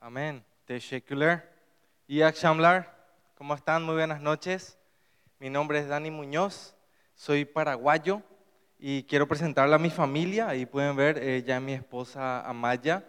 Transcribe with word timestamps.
Amén. 0.00 0.42
Teşekkürler. 0.66 1.40
İyi 2.08 2.26
akşamlar. 2.26 2.84
¿Cómo 3.36 3.54
están? 3.54 3.82
Muy 3.82 3.94
buenas 3.94 4.22
noches. 4.22 4.78
Mi 5.38 5.50
nombre 5.50 5.78
es 5.78 5.88
Dani 5.88 6.10
Muñoz. 6.10 6.74
Soy 7.14 7.44
paraguayo 7.44 8.22
y 8.78 9.02
quiero 9.02 9.28
presentarle 9.28 9.74
a 9.74 9.78
mi 9.78 9.90
familia. 9.90 10.48
Ahí 10.48 10.64
pueden 10.64 10.96
ver 10.96 11.18
eh, 11.18 11.42
ya 11.42 11.60
mi 11.60 11.74
esposa 11.74 12.40
Amaya. 12.48 13.04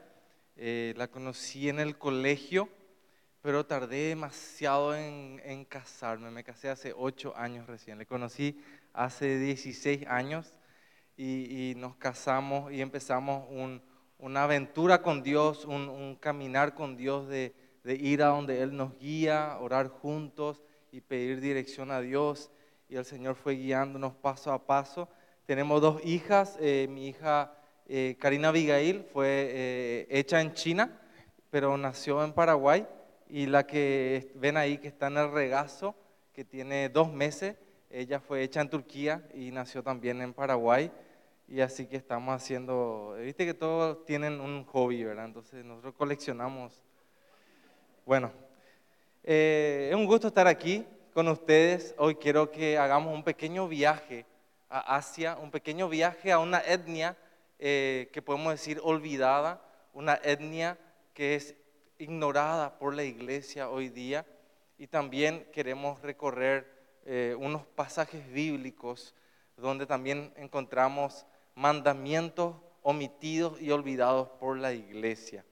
Eh, 0.57 0.93
la 0.97 1.07
conocí 1.07 1.70
en 1.70 1.80
el 1.80 1.98
colegio, 1.98 2.68
pero 3.42 3.66
tardé 3.66 4.10
demasiado 4.10 4.94
en, 4.94 5.42
en 5.46 5.64
casarme. 5.64 6.30
Me 6.30 6.44
casé 6.44 6.70
hace 6.70 6.94
8 6.94 7.34
años 7.38 7.68
recién. 7.68 8.00
Le 8.00 8.05
conocí 8.05 8.62
hace 8.92 9.39
16 9.39 10.08
años 10.08 10.58
y, 11.16 11.71
y 11.71 11.76
nos 11.76 11.96
casamos 11.96 12.70
y 12.73 12.82
empezamos 12.82 13.46
un, 13.50 13.82
una 14.21 14.43
aventura 14.43 15.01
con 15.01 15.23
Dios, 15.23 15.65
un, 15.65 16.15
caminar 16.19 16.75
con 16.75 16.95
Dios 16.95 17.27
de, 17.27 17.53
de 17.84 17.95
ir 17.95 18.21
a 18.21 18.27
donde 18.27 18.62
Él 18.62 18.77
nos 18.77 18.98
guía, 18.99 19.57
orar 19.59 19.88
juntos 19.89 20.63
y 20.91 21.02
pedir 21.02 21.41
dirección 21.41 21.91
a 21.91 22.02
Dios. 22.02 22.52
Y 22.88 22.95
el 22.95 23.05
Señor 23.05 23.35
fue 23.35 23.55
guiándonos 23.55 24.13
paso 24.13 24.53
a 24.53 24.65
paso. 24.65 25.09
Tenemos 25.45 25.81
dos 25.81 26.05
hijas. 26.05 26.55
eh, 26.59 26.88
mi 26.89 27.07
hija 27.07 27.53
eh, 27.88 28.15
Karina 28.20 28.49
Abigail 28.49 29.03
fue 29.12 29.27
eh, 29.27 30.07
hecha 30.09 30.40
en 30.40 30.53
China, 30.53 31.01
pero 31.49 31.76
nació 31.77 32.23
en 32.23 32.34
Paraguay. 32.34 32.88
Y 33.27 33.48
la 33.48 33.65
que 33.65 34.31
ven 34.35 34.55
ahí 34.55 34.77
que 34.77 34.90
está 34.90 35.07
en 35.07 35.17
el 35.17 35.31
regazo, 35.31 35.95
que 36.34 36.45
tiene 36.45 36.90
dos 36.90 37.12
meses, 37.12 37.55
ella 37.90 38.20
fue 38.20 38.43
hecha 38.43 38.62
en 38.62 38.70
Turquía 38.70 39.27
y 39.34 39.51
nació 39.51 39.81
también 39.81 40.21
en 40.21 40.34
Paraguay. 40.34 40.91
Y 41.54 41.60
así 41.60 41.86
que 41.86 41.98
estamos 41.98 42.34
haciendo, 42.34 43.18
viste 43.20 43.46
que 43.46 43.54
todos 43.54 44.05
tienen 44.05 44.40
un 44.40 44.64
hobby, 44.68 45.04
¿verdad? 45.04 45.26
Entonces 45.26 45.66
nosotros 45.66 45.94
coleccionamos. 45.96 46.82
Bueno, 48.05 48.32
eh, 49.22 49.90
es 49.91 49.96
un 49.98 50.05
gusto 50.05 50.30
estar 50.30 50.48
aquí 50.48 50.85
con 51.13 51.27
ustedes. 51.27 51.93
Hoy 51.98 52.16
quiero 52.16 52.49
que 52.52 52.77
hagamos 52.77 53.13
un 53.13 53.26
pequeño 53.26 53.68
viaje 53.68 54.26
a 54.70 54.96
Asia, 54.96 55.38
un 55.41 55.52
pequeño 55.52 55.90
viaje 55.90 56.32
a 56.32 56.40
una 56.40 56.60
etnia 56.60 57.18
eh, 57.60 58.10
que 58.13 58.21
podemos 58.21 58.54
decir 58.54 58.80
olvidada, 58.82 59.62
una 59.91 60.21
etnia 60.24 60.77
que 61.13 61.36
es 61.36 61.54
ignorada 61.98 62.80
por 62.80 62.93
la 62.93 63.04
iglesia 63.04 63.70
hoy 63.70 63.90
día. 63.90 64.25
Y 64.78 64.88
también 64.88 65.46
queremos 65.52 66.02
recorrer 66.02 66.66
eh, 67.06 67.36
unos 67.38 67.66
pasajes 67.66 68.25
bíblicos 68.31 69.13
donde 69.58 69.86
también 69.86 70.34
encontramos 70.38 71.25
mandamientos 71.56 72.56
omitidos 72.81 73.62
y 73.62 73.72
olvidados 73.72 74.30
por 74.40 74.57
la 74.57 74.74
iglesia. 74.74 75.46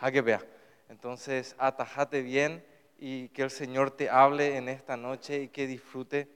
vea. 0.00 0.44
Entonces, 0.88 1.54
atajate 1.58 2.22
bien 2.22 2.64
y 2.98 3.28
que 3.28 3.42
el 3.42 3.50
Señor 3.50 3.90
te 3.90 4.08
hable 4.08 4.56
en 4.56 4.68
esta 4.68 4.96
noche 4.96 5.42
y 5.42 5.48
que 5.48 5.66
disfrute 5.66 6.28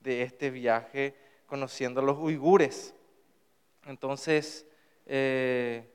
de 0.00 0.22
este 0.22 0.50
viaje 0.50 1.14
conociendo 1.46 2.00
a 2.00 2.04
los 2.04 2.18
uigures. 2.18 2.94
Entonces, 3.86 4.66
eh, 5.06 5.88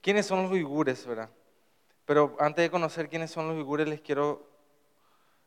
¿quiénes 0.00 0.26
son 0.26 0.42
los 0.42 0.52
uigures, 0.52 1.06
verdad? 1.06 1.30
Pero 2.04 2.36
antes 2.38 2.62
de 2.62 2.70
conocer 2.70 3.08
quiénes 3.08 3.30
son 3.30 3.48
los 3.48 3.56
uigures, 3.56 3.88
les 3.88 4.00
quiero 4.00 4.46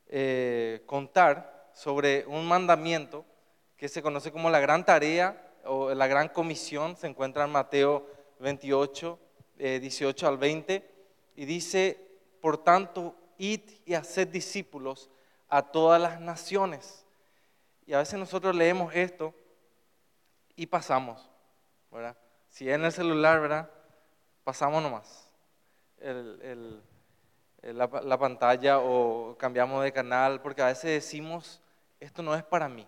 eh, 0.07 0.83
contar 0.85 1.69
sobre 1.73 2.25
un 2.25 2.47
mandamiento 2.47 3.25
que 3.77 3.87
se 3.87 4.01
conoce 4.01 4.31
como 4.31 4.49
la 4.49 4.59
gran 4.59 4.85
tarea 4.85 5.48
o 5.65 5.93
la 5.93 6.07
gran 6.07 6.29
comisión, 6.29 6.95
se 6.95 7.07
encuentra 7.07 7.45
en 7.45 7.51
Mateo 7.51 8.07
28, 8.39 9.19
eh, 9.57 9.79
18 9.79 10.27
al 10.27 10.37
20, 10.37 10.89
y 11.35 11.45
dice, 11.45 11.99
por 12.41 12.57
tanto, 12.57 13.15
id 13.37 13.61
y 13.85 13.93
haced 13.93 14.27
discípulos 14.27 15.09
a 15.47 15.61
todas 15.61 16.01
las 16.01 16.19
naciones. 16.19 17.05
Y 17.85 17.93
a 17.93 17.99
veces 17.99 18.19
nosotros 18.19 18.55
leemos 18.55 18.93
esto 18.93 19.33
y 20.55 20.65
pasamos. 20.65 21.29
Si 22.49 22.69
es 22.69 22.75
en 22.75 22.85
el 22.85 22.91
celular, 22.91 23.39
¿verdad? 23.39 23.69
Pasamos 24.43 24.81
nomás 24.81 25.29
la 27.61 28.17
pantalla 28.17 28.79
o 28.79 29.35
cambiamos 29.37 29.83
de 29.83 29.91
canal, 29.91 30.41
porque 30.41 30.61
a 30.61 30.67
veces 30.67 30.91
decimos, 30.91 31.61
esto 31.99 32.21
no 32.21 32.35
es 32.35 32.43
para 32.43 32.69
mí, 32.69 32.87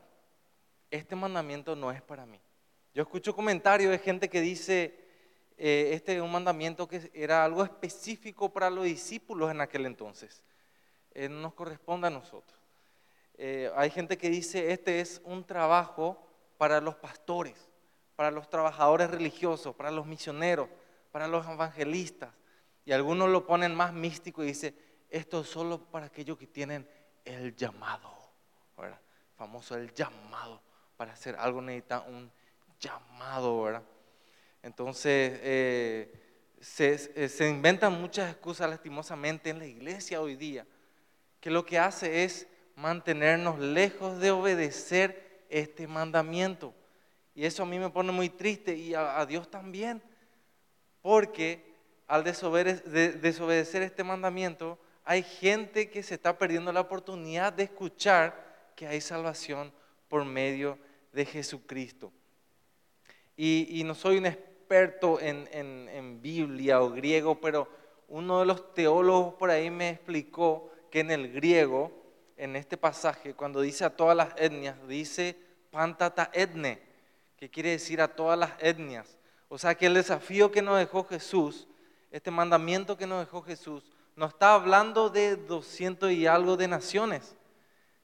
este 0.90 1.16
mandamiento 1.16 1.76
no 1.76 1.92
es 1.92 2.02
para 2.02 2.26
mí. 2.26 2.40
Yo 2.94 3.04
escucho 3.04 3.34
comentarios 3.34 3.90
de 3.90 4.00
gente 4.00 4.30
que 4.30 4.42
dice, 4.42 4.94
eh, 5.58 5.92
este 5.94 6.18
es 6.18 6.22
un 6.22 6.32
mandamiento 6.32 6.90
que 6.90 7.10
era 7.14 7.46
algo 7.46 7.64
específico 7.64 8.52
para 8.52 8.70
los 8.70 8.84
discípulos 8.84 9.50
en 9.50 9.62
aquel 9.62 9.86
entonces. 9.86 10.44
Eh, 11.14 11.30
no 11.30 11.40
nos 11.40 11.54
corresponde 11.54 12.08
a 12.08 12.10
nosotros. 12.10 12.60
Eh, 13.36 13.72
hay 13.78 13.92
gente 13.92 14.18
que 14.18 14.30
dice, 14.30 14.74
este 14.74 15.00
es 15.00 15.22
un 15.24 15.46
trabajo 15.46 16.22
para 16.58 16.82
los 16.82 16.96
pastores, 16.96 17.70
para 18.18 18.30
los 18.30 18.50
trabajadores 18.50 19.10
religiosos, 19.10 19.74
para 19.74 19.90
los 19.90 20.06
misioneros, 20.06 20.68
para 21.14 21.30
los 21.30 21.48
evangelistas. 21.48 22.34
Y 22.84 22.92
algunos 22.92 23.30
lo 23.30 23.48
ponen 23.48 23.74
más 23.74 23.94
místico 23.94 24.44
y 24.44 24.48
dice, 24.48 24.76
esto 25.10 25.42
es 25.42 25.48
solo 25.48 25.80
para 25.80 26.08
aquellos 26.08 26.38
que 26.38 26.48
tienen 26.48 26.86
el 27.24 27.56
llamado. 27.56 28.12
¿verdad? 28.78 29.00
Famoso 29.38 29.78
el 29.78 29.94
llamado. 29.94 30.62
Para 30.98 31.14
hacer 31.14 31.38
algo 31.38 31.62
necesita 31.62 32.02
un 32.02 32.32
llamado, 32.82 33.62
¿verdad? 33.62 33.84
Entonces, 34.62 35.40
eh, 35.44 36.14
se, 36.60 37.12
eh, 37.16 37.30
se 37.30 37.48
inventan 37.48 38.00
muchas 38.00 38.30
excusas 38.32 38.70
lastimosamente 38.70 39.50
en 39.50 39.60
la 39.60 39.66
iglesia 39.66 40.22
hoy 40.22 40.36
día, 40.36 40.68
que 41.40 41.50
lo 41.50 41.66
que 41.66 41.80
hace 41.80 42.24
es 42.24 42.48
mantenernos 42.76 43.60
lejos 43.60 44.20
de 44.20 44.32
obedecer 44.32 45.46
este 45.50 45.88
mandamiento. 45.88 46.74
Y 47.34 47.46
eso 47.46 47.64
a 47.64 47.66
mí 47.66 47.80
me 47.80 47.90
pone 47.90 48.12
muy 48.12 48.30
triste 48.30 48.76
y 48.76 48.94
a, 48.94 49.26
Dios 49.26 49.50
también, 49.50 50.02
porque 51.02 51.74
al 52.08 52.24
desobede- 52.24 52.84
de- 52.84 53.14
desobedecer 53.14 53.82
este 53.82 54.04
mandamiento, 54.04 54.78
hay 55.04 55.24
gente 55.24 55.90
que 55.90 56.04
se 56.04 56.16
está 56.16 56.38
perdiendo 56.38 56.72
la 56.72 56.82
oportunidad 56.82 57.54
de 57.54 57.64
escuchar 57.64 58.72
que 58.76 58.88
hay 58.88 59.02
salvación 59.02 59.72
por 60.08 60.26
medio 60.26 60.78
de 61.12 61.26
Jesucristo. 61.26 62.12
Y, 63.44 63.80
y 63.80 63.84
no 63.84 63.96
soy 63.96 64.20
un 64.20 64.28
experto 64.28 65.20
en, 65.20 65.50
en- 65.52 65.90
en 65.90 66.22
Biblia 66.22 66.80
o 66.80 66.92
griego, 66.92 67.42
pero 67.42 67.68
uno 68.08 68.42
de 68.42 68.46
los 68.46 68.72
teólogos 68.76 69.34
por 69.34 69.50
ahí 69.50 69.72
me 69.72 69.90
explicó 69.90 70.70
que 70.92 71.00
en 71.00 71.10
el 71.10 71.32
griego, 71.34 71.92
en 72.38 72.56
este 72.56 72.78
pasaje, 72.78 73.34
cuando 73.34 73.62
dice 73.62 73.84
a 73.84 73.96
todas 73.96 74.16
las 74.16 74.36
etnias, 74.38 74.76
dice 74.88 75.36
pantata 75.72 76.30
etne, 76.34 76.84
que 77.36 77.50
quiere 77.50 77.72
decir 77.72 78.00
a 78.00 78.10
todas 78.10 78.38
las 78.38 78.52
etnias. 78.60 79.18
O 79.50 79.58
sea 79.58 79.74
que 79.74 79.88
el 79.88 79.96
desafío 79.96 80.52
que 80.52 80.62
nos 80.62 80.78
dejó 80.78 81.04
Jesús, 81.06 81.68
este 82.12 82.30
mandamiento 82.30 82.96
que 82.96 83.08
nos 83.08 83.26
dejó 83.26 83.42
Jesús, 83.42 83.92
no 84.16 84.28
está 84.28 84.54
hablando 84.54 85.10
de 85.10 85.36
200 85.36 86.12
y 86.12 86.28
algo 86.28 86.58
de 86.58 86.68
naciones, 86.68 87.36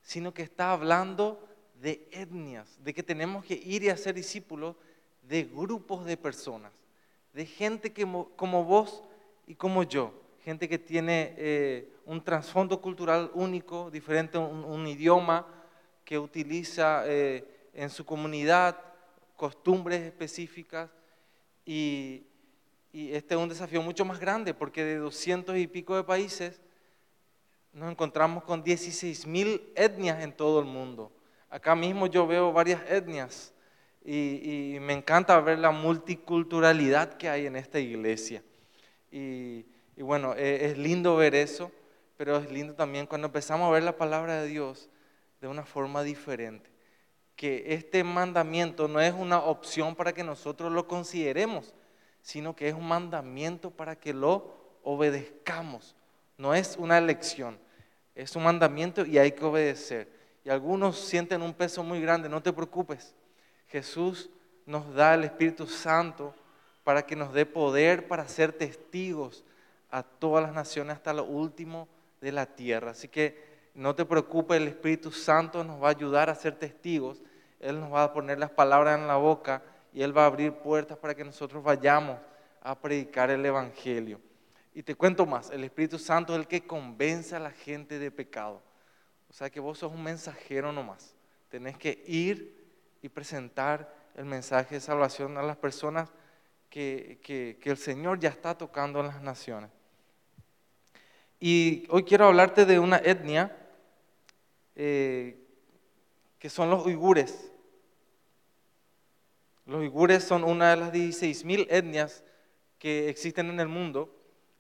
sino 0.02 0.34
que 0.34 0.42
está 0.42 0.72
hablando 0.72 1.48
de 1.76 2.08
etnias, 2.12 2.84
de 2.84 2.92
que 2.96 3.04
tenemos 3.04 3.46
que 3.46 3.54
ir 3.54 3.84
y 3.84 3.90
hacer 3.90 4.16
discípulos 4.16 4.76
de 5.28 5.44
grupos 5.44 6.06
de 6.06 6.18
personas, 6.18 6.72
de 7.34 7.46
gente 7.46 7.92
que 7.92 8.06
mo- 8.06 8.30
como 8.36 8.64
vos 8.64 9.04
y 9.46 9.56
como 9.56 9.84
yo, 9.84 10.14
gente 10.44 10.70
que 10.70 10.80
tiene 10.80 11.34
eh, 11.38 11.94
un 12.06 12.24
trasfondo 12.24 12.82
cultural 12.82 13.32
único, 13.34 13.92
diferente, 13.92 14.38
un, 14.38 14.88
idioma 14.88 15.46
que 16.06 16.18
utiliza 16.18 17.04
eh, 17.06 17.46
en 17.74 17.90
su 17.90 18.06
comunidad 18.06 18.78
costumbres 19.36 20.02
específicas 20.02 20.90
y, 21.66 22.24
y 22.94 23.12
este 23.12 23.36
es 23.36 23.40
un 23.40 23.50
desafío 23.50 23.82
mucho 23.82 24.06
más 24.06 24.20
grande 24.20 24.54
porque 24.54 24.84
de 24.84 24.98
200 24.98 25.58
y 25.58 25.68
pico 25.68 25.96
de 25.96 26.04
países 26.04 26.62
nos 27.74 27.92
encontramos 27.92 28.44
con 28.44 28.64
16 28.64 29.28
mil 29.28 29.62
etnias 29.76 30.24
en 30.24 30.32
todo 30.32 30.60
el 30.60 30.66
mundo. 30.66 31.12
Acá 31.50 31.76
mismo 31.76 32.08
yo 32.08 32.26
veo 32.26 32.52
varias 32.52 32.82
etnias 32.90 33.54
y, 34.10 34.78
me 34.80 34.94
encanta 34.94 35.38
ver 35.42 35.60
la 35.60 35.72
multiculturalidad 35.72 37.16
que 37.16 37.28
hay 37.28 37.46
en 37.46 37.58
esta 37.58 37.78
iglesia. 37.78 38.42
Y, 39.12 39.66
bueno, 39.98 40.34
eh, 40.38 40.68
es 40.68 40.78
lindo 40.78 41.18
ver 41.18 41.36
eso, 41.36 41.72
pero 42.16 42.38
es 42.38 42.50
lindo 42.50 42.74
también 42.74 43.06
cuando 43.06 43.28
empezamos 43.28 43.68
a 43.68 43.72
ver 43.72 43.84
la 43.84 43.98
palabra 43.98 44.42
de 44.42 44.48
Dios 44.48 44.90
de 45.42 45.50
una 45.50 45.66
forma 45.66 46.04
diferente. 46.04 46.70
Que 47.36 47.74
este 47.74 48.02
mandamiento 48.06 48.88
no 48.88 49.02
es 49.02 49.14
una 49.14 49.40
opción 49.40 49.94
para 49.94 50.14
que 50.14 50.24
nosotros 50.24 50.72
lo 50.72 50.88
consideremos, 50.88 51.74
sino 52.22 52.56
que 52.56 52.70
es 52.70 52.74
un 52.74 52.88
mandamiento 52.88 53.72
para 53.72 53.98
que 53.98 54.14
lo 54.14 54.56
obedezcamos. 54.84 55.98
No 56.38 56.54
es 56.54 56.78
una 56.80 56.98
elección, 56.98 57.60
es 58.16 58.38
un 58.38 58.44
mandamiento 58.44 59.06
y 59.06 59.18
hay 59.18 59.34
que 59.34 59.44
obedecer. 59.44 60.08
Y 60.46 60.50
algunos 60.50 60.98
sienten 60.98 61.42
un 61.42 61.54
peso 61.54 61.84
muy 61.84 62.00
grande, 62.00 62.30
no 62.30 62.42
te 62.42 62.54
preocupes. 62.54 63.14
Jesús 63.68 64.30
nos 64.66 64.94
da 64.94 65.14
el 65.14 65.24
Espíritu 65.24 65.68
Santo 65.68 66.34
para 66.84 67.06
que 67.06 67.16
nos 67.16 67.34
dé 67.34 67.46
poder 67.46 68.08
para 68.08 68.28
ser 68.28 68.54
testigos 68.54 69.44
a 69.90 70.04
todas 70.04 70.44
las 70.44 70.54
naciones 70.54 70.96
hasta 70.96 71.14
lo 71.14 71.26
último 71.26 71.88
de 72.22 72.32
la 72.32 72.46
tierra. 72.46 72.92
Así 72.92 73.08
que 73.08 73.46
no 73.74 73.94
te 73.94 74.06
preocupes, 74.06 74.58
el 74.58 74.68
Espíritu 74.68 75.12
Santo 75.12 75.64
nos 75.64 75.82
va 75.82 75.88
a 75.88 75.92
ayudar 75.92 76.30
a 76.30 76.36
ser 76.36 76.56
testigos. 76.56 77.22
Él 77.60 77.80
nos 77.80 77.94
va 77.94 78.04
a 78.04 78.14
poner 78.14 78.40
las 78.40 78.52
palabras 78.52 79.00
en 79.00 79.08
la 79.08 79.18
boca 79.18 79.62
y 79.94 80.02
Él 80.02 80.16
va 80.16 80.24
a 80.24 80.28
abrir 80.28 80.54
puertas 80.54 80.98
para 80.98 81.16
que 81.16 81.24
nosotros 81.24 81.64
vayamos 81.64 82.18
a 82.62 82.80
predicar 82.80 83.30
el 83.30 83.46
Evangelio. 83.46 84.20
Y 84.74 84.84
te 84.84 84.96
cuento 84.96 85.26
más, 85.26 85.50
el 85.52 85.64
Espíritu 85.64 85.98
Santo 85.98 86.34
es 86.34 86.40
el 86.40 86.48
que 86.48 86.66
convence 86.66 87.36
a 87.36 87.40
la 87.40 87.52
gente 87.52 88.00
de 88.00 88.12
pecado. 88.12 88.62
O 89.30 89.34
sea 89.34 89.50
que 89.50 89.60
vos 89.60 89.80
sos 89.80 89.92
un 89.92 90.04
mensajero 90.04 90.72
nomás. 90.72 91.16
Tenés 91.50 91.78
que 91.78 92.04
ir 92.08 92.57
y 93.02 93.10
presentar 93.10 93.94
el 94.16 94.26
mensaje 94.26 94.76
de 94.76 94.82
salvación 94.82 95.38
a 95.38 95.44
las 95.44 95.58
personas 95.58 96.10
que, 96.70 97.20
que, 97.24 97.70
el 97.70 97.78
Señor 97.78 98.20
ya 98.20 98.30
está 98.30 98.58
tocando 98.58 99.00
en 99.00 99.08
las 99.08 99.22
naciones. 99.22 99.70
Y 101.40 101.86
hoy 101.90 102.04
quiero 102.04 102.26
hablarte 102.26 102.66
de 102.66 102.80
una 102.80 102.98
etnia 102.98 103.56
eh, 104.76 105.38
que 106.40 106.50
son 106.50 106.70
los 106.70 106.86
uigures. 106.86 107.52
Los 109.66 109.82
uigures 109.82 110.24
son 110.24 110.44
una 110.44 110.72
de 110.72 110.78
las 110.78 110.92
16.000 110.94 111.68
etnias 111.70 112.24
que 112.80 113.10
existen 113.10 113.50
en 113.50 113.60
el 113.60 113.68
mundo 113.68 114.14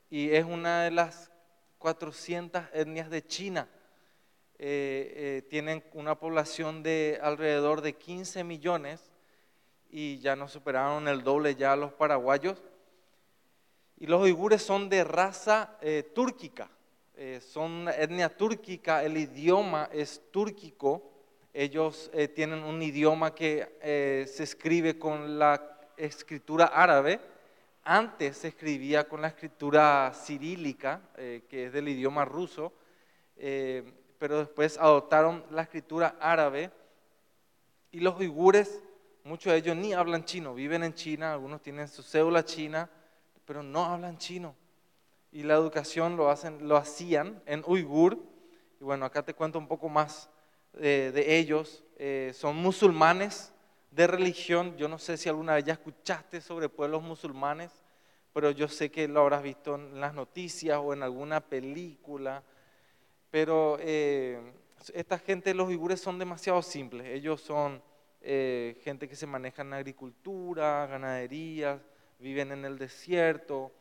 y 0.09 0.29
es 0.31 0.45
una 0.45 0.83
de 0.83 0.91
las 0.91 1.31
400 1.77 2.63
etnias 2.73 3.09
de 3.09 3.25
China. 3.25 3.69
Eh, 4.59 5.13
eh, 5.15 5.41
tienen 5.51 5.83
una 5.93 6.15
población 6.15 6.81
de 6.81 7.19
alrededor 7.21 7.81
de 7.81 7.93
15 7.93 8.43
millones 8.43 9.11
y 9.91 10.17
ya 10.17 10.35
nos 10.35 10.51
superaron 10.51 11.07
el 11.07 11.23
doble 11.23 11.53
ya 11.53 11.75
los 11.75 11.93
paraguayos. 11.93 12.63
Y 13.99 14.07
los 14.07 14.19
uigures 14.21 14.63
son 14.63 14.89
de 14.89 15.03
raza 15.03 15.77
eh, 15.81 16.11
túrquica, 16.13 16.69
son 17.41 17.87
etnia 17.87 18.29
túrquica, 18.29 19.03
el 19.03 19.17
idioma 19.17 19.89
es 19.91 20.21
túrquico, 20.29 21.11
ellos 21.51 22.11
tienen 22.35 22.63
un 22.63 22.79
idioma 22.83 23.33
que 23.33 24.27
se 24.31 24.43
escribe 24.43 24.99
con 24.99 25.39
la 25.39 25.79
escritura 25.97 26.65
árabe, 26.65 27.19
antes 27.83 28.37
se 28.37 28.49
escribía 28.49 29.07
con 29.07 29.23
la 29.23 29.29
escritura 29.29 30.13
cirílica, 30.13 31.01
que 31.15 31.65
es 31.65 31.73
del 31.73 31.87
idioma 31.87 32.23
ruso, 32.23 32.71
pero 34.19 34.39
después 34.39 34.77
adoptaron 34.77 35.43
la 35.51 35.63
escritura 35.63 36.15
árabe 36.19 36.71
y 37.91 37.99
los 37.99 38.19
uigures, 38.19 38.81
muchos 39.23 39.51
de 39.51 39.59
ellos 39.59 39.75
ni 39.75 39.93
hablan 39.93 40.25
chino, 40.25 40.53
viven 40.53 40.83
en 40.83 40.93
China, 40.93 41.33
algunos 41.33 41.61
tienen 41.61 41.87
su 41.87 42.03
cédula 42.03 42.43
china, 42.43 42.89
pero 43.45 43.63
no 43.63 43.85
hablan 43.85 44.17
chino. 44.17 44.55
Y 45.31 45.43
la 45.43 45.55
educación 45.55 46.17
lo, 46.17 46.29
hacen, 46.29 46.67
lo 46.67 46.77
hacían 46.77 47.41
en 47.45 47.63
uigur, 47.65 48.17
y 48.79 48.83
bueno, 48.83 49.05
acá 49.05 49.23
te 49.23 49.33
cuento 49.33 49.59
un 49.59 49.67
poco 49.67 49.89
más 49.89 50.29
de, 50.73 51.37
ellos. 51.37 51.83
Eh, 51.97 52.31
son 52.35 52.55
musulmanes 52.57 53.51
de 53.91 54.07
religión, 54.07 54.75
yo 54.77 54.87
no 54.87 54.99
sé 54.99 55.17
si 55.17 55.29
alguna 55.29 55.55
vez 55.55 55.65
ya 55.65 55.73
escuchaste 55.73 56.41
sobre 56.41 56.69
pueblos 56.69 57.01
musulmanes, 57.01 57.71
pero 58.33 58.51
yo 58.51 58.67
sé 58.67 58.91
que 58.91 59.07
lo 59.07 59.21
habrás 59.21 59.41
visto 59.41 59.75
en 59.75 59.99
las 59.99 60.13
noticias 60.13 60.79
o 60.81 60.93
en 60.93 61.01
alguna 61.01 61.39
película 61.41 62.43
pero 63.31 63.77
eh, 63.81 64.39
esta 64.93 65.19
gente, 65.19 65.53
los 65.53 65.67
uigures, 65.67 65.99
son 65.99 66.17
demasiado 66.17 66.61
simples. 66.61 67.07
Ellos 67.07 67.41
son 67.41 67.81
eh, 68.21 68.79
gente 68.83 69.07
que 69.07 69.15
se 69.15 69.27
maneja 69.27 69.61
en 69.61 69.73
agricultura, 69.73 70.87
ganadería, 70.87 71.81
viven 72.19 72.51
en 72.51 72.65
el 72.65 72.77
desierto, 72.77 73.71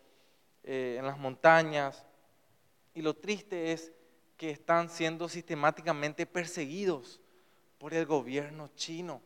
eh, 0.64 0.96
en 0.98 1.06
las 1.06 1.18
montañas. 1.18 2.04
Y 2.94 3.02
lo 3.02 3.14
triste 3.14 3.72
es 3.72 3.92
que 4.36 4.50
están 4.50 4.88
siendo 4.88 5.28
sistemáticamente 5.28 6.26
perseguidos 6.26 7.20
por 7.78 7.94
el 7.94 8.04
gobierno 8.06 8.68
chino. 8.74 9.22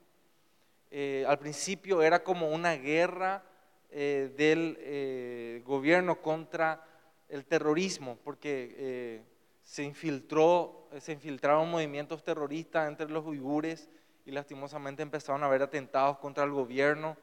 al 1.27 1.39
principio 1.39 2.03
era 2.03 2.23
como 2.23 2.51
una 2.51 2.75
guerra 2.75 3.45
del 3.91 5.63
gobierno 5.65 6.21
contra 6.21 6.85
el 7.29 7.45
terrorismo, 7.45 8.19
porque 8.25 9.25
se, 9.71 9.85
infiltró, 9.85 10.89
se 10.99 11.13
infiltraron 11.13 11.71
movimientos 11.71 12.25
terroristas 12.25 12.89
entre 12.89 13.09
los 13.09 13.25
uigures 13.25 13.89
y 14.27 14.33
lastimosamente 14.33 15.01
empezaron 15.01 15.45
a 15.45 15.47
haber 15.47 15.63
atentados 15.63 16.19
contra 16.19 16.43
el 16.43 16.51
gobierno 16.51 17.17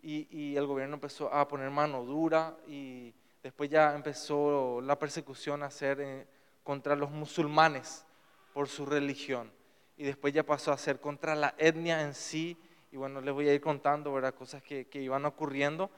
y, 0.00 0.54
el 0.54 0.64
gobierno 0.64 0.94
empezó 0.94 1.34
a 1.34 1.48
poner 1.48 1.70
mano 1.70 2.04
dura 2.04 2.56
y 2.68 3.12
después 3.42 3.68
ya 3.68 3.96
empezó 3.96 4.80
la 4.80 4.96
persecución 4.96 5.64
a 5.64 5.72
ser 5.72 6.00
eh, 6.00 6.26
contra 6.62 6.94
los 6.94 7.10
musulmanes 7.10 8.06
por 8.54 8.68
su 8.68 8.86
religión 8.86 9.50
y 9.96 10.04
después 10.04 10.32
ya 10.32 10.44
pasó 10.44 10.70
a 10.70 10.78
ser 10.78 11.00
contra 11.00 11.34
la 11.34 11.52
etnia 11.58 12.02
en 12.02 12.14
sí 12.14 12.56
y 12.92 12.96
bueno, 12.96 13.20
les 13.20 13.34
voy 13.34 13.48
a 13.48 13.54
ir 13.54 13.60
contando 13.60 14.12
¿verdad? 14.12 14.36
cosas 14.36 14.62
que, 14.62 14.86
iban 14.92 15.24
ocurriendo. 15.24 15.90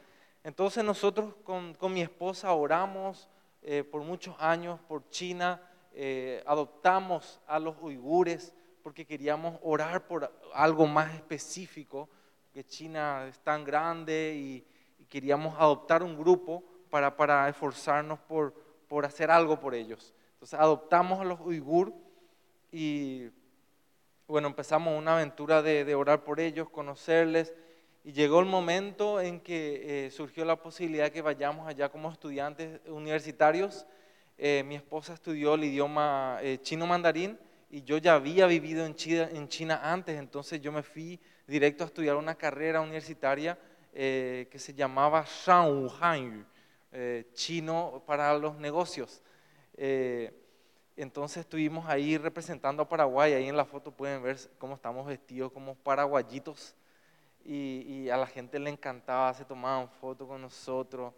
Entonces 0.45 0.83
nosotros 0.83 1.35
con, 1.45 1.77
mi 1.93 2.01
esposa 2.01 2.55
oramos 2.55 3.29
eh, 3.61 3.85
por 3.85 4.01
muchos 4.01 4.35
años 4.39 4.81
por 4.89 5.11
China, 5.11 5.61
eh, 5.95 6.43
adoptamos 6.47 7.41
a 7.47 7.59
los 7.59 7.77
uigures 7.81 8.53
porque 8.83 9.07
queríamos 9.07 9.59
orar 9.63 10.07
por 10.07 10.31
algo 10.53 10.87
más 10.87 11.15
específico, 11.15 12.09
que 12.53 12.65
China 12.65 13.27
es 13.29 13.39
tan 13.41 13.65
grande 13.65 14.35
y, 14.37 14.67
queríamos 15.09 15.55
adoptar 15.61 16.03
un 16.03 16.19
grupo 16.19 16.65
para, 16.91 17.17
para 17.17 17.49
esforzarnos 17.49 18.19
por, 18.19 18.53
por, 18.89 19.05
hacer 19.05 19.31
algo 19.31 19.61
por 19.61 19.73
ellos. 19.73 20.13
Entonces 20.33 20.59
adoptamos 20.59 21.21
a 21.21 21.25
los 21.25 21.39
uigur 21.41 21.95
y 22.73 23.29
bueno, 24.27 24.49
empezamos 24.49 24.99
una 24.99 25.15
aventura 25.15 25.63
de, 25.63 25.95
orar 25.95 26.25
por 26.25 26.41
ellos, 26.41 26.69
conocerles. 26.69 27.55
Y 28.03 28.13
llegó 28.13 28.41
el 28.41 28.47
momento 28.47 29.21
en 29.21 29.39
que 29.39 30.07
eh, 30.07 30.11
surgió 30.11 30.45
la 30.45 30.57
posibilidad 30.57 31.05
de 31.05 31.13
que 31.13 31.23
vayamos 31.23 31.69
allá 31.69 31.89
como 31.89 32.11
estudiantes 32.11 32.81
universitarios 32.89 33.87
eh, 34.37 34.65
mi 34.67 34.75
esposa 34.75 35.15
estudió 35.15 35.55
el 35.55 35.65
idioma 35.65 36.39
eh, 36.43 36.59
chino 36.61 36.87
mandarín 36.87 37.39
y 37.71 37.83
yo 37.83 37.99
ya 37.99 38.15
había 38.15 38.47
vivido 38.47 38.85
en 38.85 38.95
China, 38.95 39.29
en 39.33 39.49
China, 39.49 39.81
antes, 39.83 40.19
entonces 40.19 40.61
yo 40.61 40.73
me 40.73 40.83
fui 40.83 41.21
directo 41.47 41.85
a 41.85 41.87
estudiar 41.87 42.17
una 42.17 42.35
carrera 42.35 42.81
universitaria 42.81 43.59
eh, 43.93 44.49
que 44.51 44.59
se 44.59 44.75
llamaba 44.75 45.25
Shang 45.25 45.89
Hanyu, 46.01 46.45
chino 47.33 48.03
para 48.07 48.37
los 48.39 48.57
negocios. 48.57 49.21
entonces 50.97 51.39
estuvimos 51.39 51.89
ahí 51.89 52.17
representando 52.17 52.85
a 52.85 52.89
Paraguay, 52.89 53.33
ahí 53.33 53.49
en 53.49 53.57
la 53.57 53.65
foto 53.65 53.91
pueden 53.91 54.23
ver 54.23 54.37
cómo 54.59 54.75
estamos 54.75 55.05
vestidos 55.07 55.51
como 55.51 55.75
paraguayitos 55.75 56.77
y, 57.45 57.83
y 57.89 58.11
a 58.11 58.17
la 58.17 58.27
gente 58.27 58.61
le 58.61 58.71
encantaba, 58.71 59.35
se 59.35 59.45
tomaban 59.45 59.89
fotos 59.89 60.29
con 60.29 60.41
nosotros. 60.41 61.13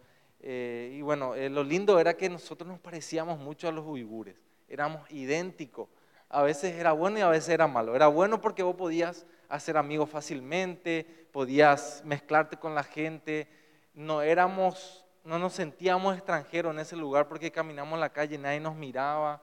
Eh, 0.48 0.92
y 0.92 1.02
bueno, 1.02 1.34
eh, 1.34 1.50
lo 1.50 1.64
lindo 1.64 1.98
era 1.98 2.16
que 2.16 2.30
nosotros 2.30 2.68
nos 2.68 2.78
parecíamos 2.78 3.36
mucho 3.36 3.66
a 3.66 3.72
los 3.72 3.84
uigures, 3.84 4.36
éramos 4.68 5.10
idénticos. 5.10 5.88
A 6.28 6.42
veces 6.42 6.76
era 6.76 6.92
bueno 6.92 7.18
y 7.18 7.22
a 7.22 7.28
veces 7.28 7.48
era 7.48 7.66
malo. 7.66 7.96
Era 7.96 8.06
bueno 8.06 8.40
porque 8.40 8.62
vos 8.62 8.76
podías 8.76 9.26
hacer 9.48 9.76
amigos 9.76 10.08
fácilmente, 10.08 11.04
podías 11.32 12.00
mezclarte 12.04 12.58
con 12.58 12.76
la 12.76 12.84
gente. 12.84 13.48
No 13.92 14.22
éramos, 14.22 15.04
no 15.24 15.40
nos 15.40 15.52
sentíamos 15.52 16.16
extranjeros 16.16 16.72
en 16.72 16.78
ese 16.78 16.94
lugar 16.94 17.26
porque 17.26 17.50
caminamos 17.50 17.98
la 17.98 18.10
calle, 18.10 18.38
nadie 18.38 18.60
nos 18.60 18.76
miraba. 18.76 19.42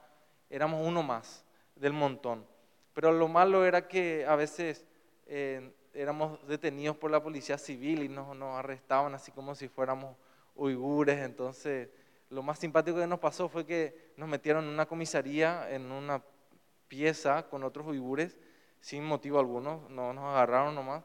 Éramos 0.49 0.87
uno 0.87 1.03
más 1.03 1.43
del 1.75 1.91
montón. 1.91 2.47
Pero 2.93 3.11
lo 3.11 3.27
malo 3.27 3.65
era 3.65 3.89
que 3.89 4.25
a 4.25 4.37
veces 4.37 4.85
eh, 5.25 5.69
éramos 5.93 6.47
detenidos 6.47 6.95
por 6.95 7.11
la 7.11 7.21
policía 7.21 7.57
civil 7.57 8.03
y 8.03 8.07
nos, 8.07 8.33
nos 8.37 8.57
arrestaban 8.57 9.13
así 9.13 9.33
como 9.33 9.53
si 9.53 9.67
fuéramos 9.67 10.15
uigures, 10.55 11.19
entonces 11.19 11.89
lo 12.29 12.41
más 12.41 12.59
simpático 12.59 12.97
que 12.97 13.07
nos 13.07 13.19
pasó 13.19 13.47
fue 13.47 13.65
que 13.65 14.11
nos 14.17 14.27
metieron 14.27 14.65
en 14.65 14.71
una 14.71 14.85
comisaría, 14.85 15.69
en 15.71 15.91
una 15.91 16.23
pieza 16.87 17.47
con 17.49 17.63
otros 17.63 17.87
uigures, 17.87 18.37
sin 18.81 19.03
motivo 19.03 19.39
alguno, 19.39 19.87
no 19.89 20.13
nos 20.13 20.23
agarraron 20.25 20.75
nomás, 20.75 21.03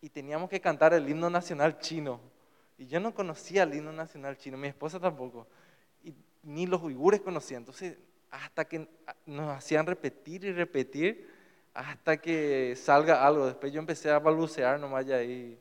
y 0.00 0.08
teníamos 0.10 0.50
que 0.50 0.60
cantar 0.60 0.94
el 0.94 1.08
himno 1.08 1.30
nacional 1.30 1.78
chino. 1.78 2.20
Y 2.78 2.86
yo 2.86 3.00
no 3.00 3.14
conocía 3.14 3.62
el 3.62 3.74
himno 3.74 3.92
nacional 3.92 4.36
chino, 4.36 4.56
mi 4.56 4.68
esposa 4.68 5.00
tampoco, 5.00 5.46
y 6.04 6.14
ni 6.42 6.66
los 6.66 6.82
uigures 6.82 7.20
conocían. 7.20 7.62
Entonces, 7.62 7.96
hasta 8.30 8.64
que 8.64 8.88
nos 9.26 9.56
hacían 9.56 9.86
repetir 9.86 10.44
y 10.44 10.52
repetir, 10.52 11.30
hasta 11.74 12.16
que 12.18 12.74
salga 12.76 13.26
algo. 13.26 13.46
Después 13.46 13.72
yo 13.72 13.78
empecé 13.78 14.10
a 14.10 14.18
balbucear 14.18 14.78
nomás 14.78 15.06
ya 15.06 15.16
ahí 15.16 15.58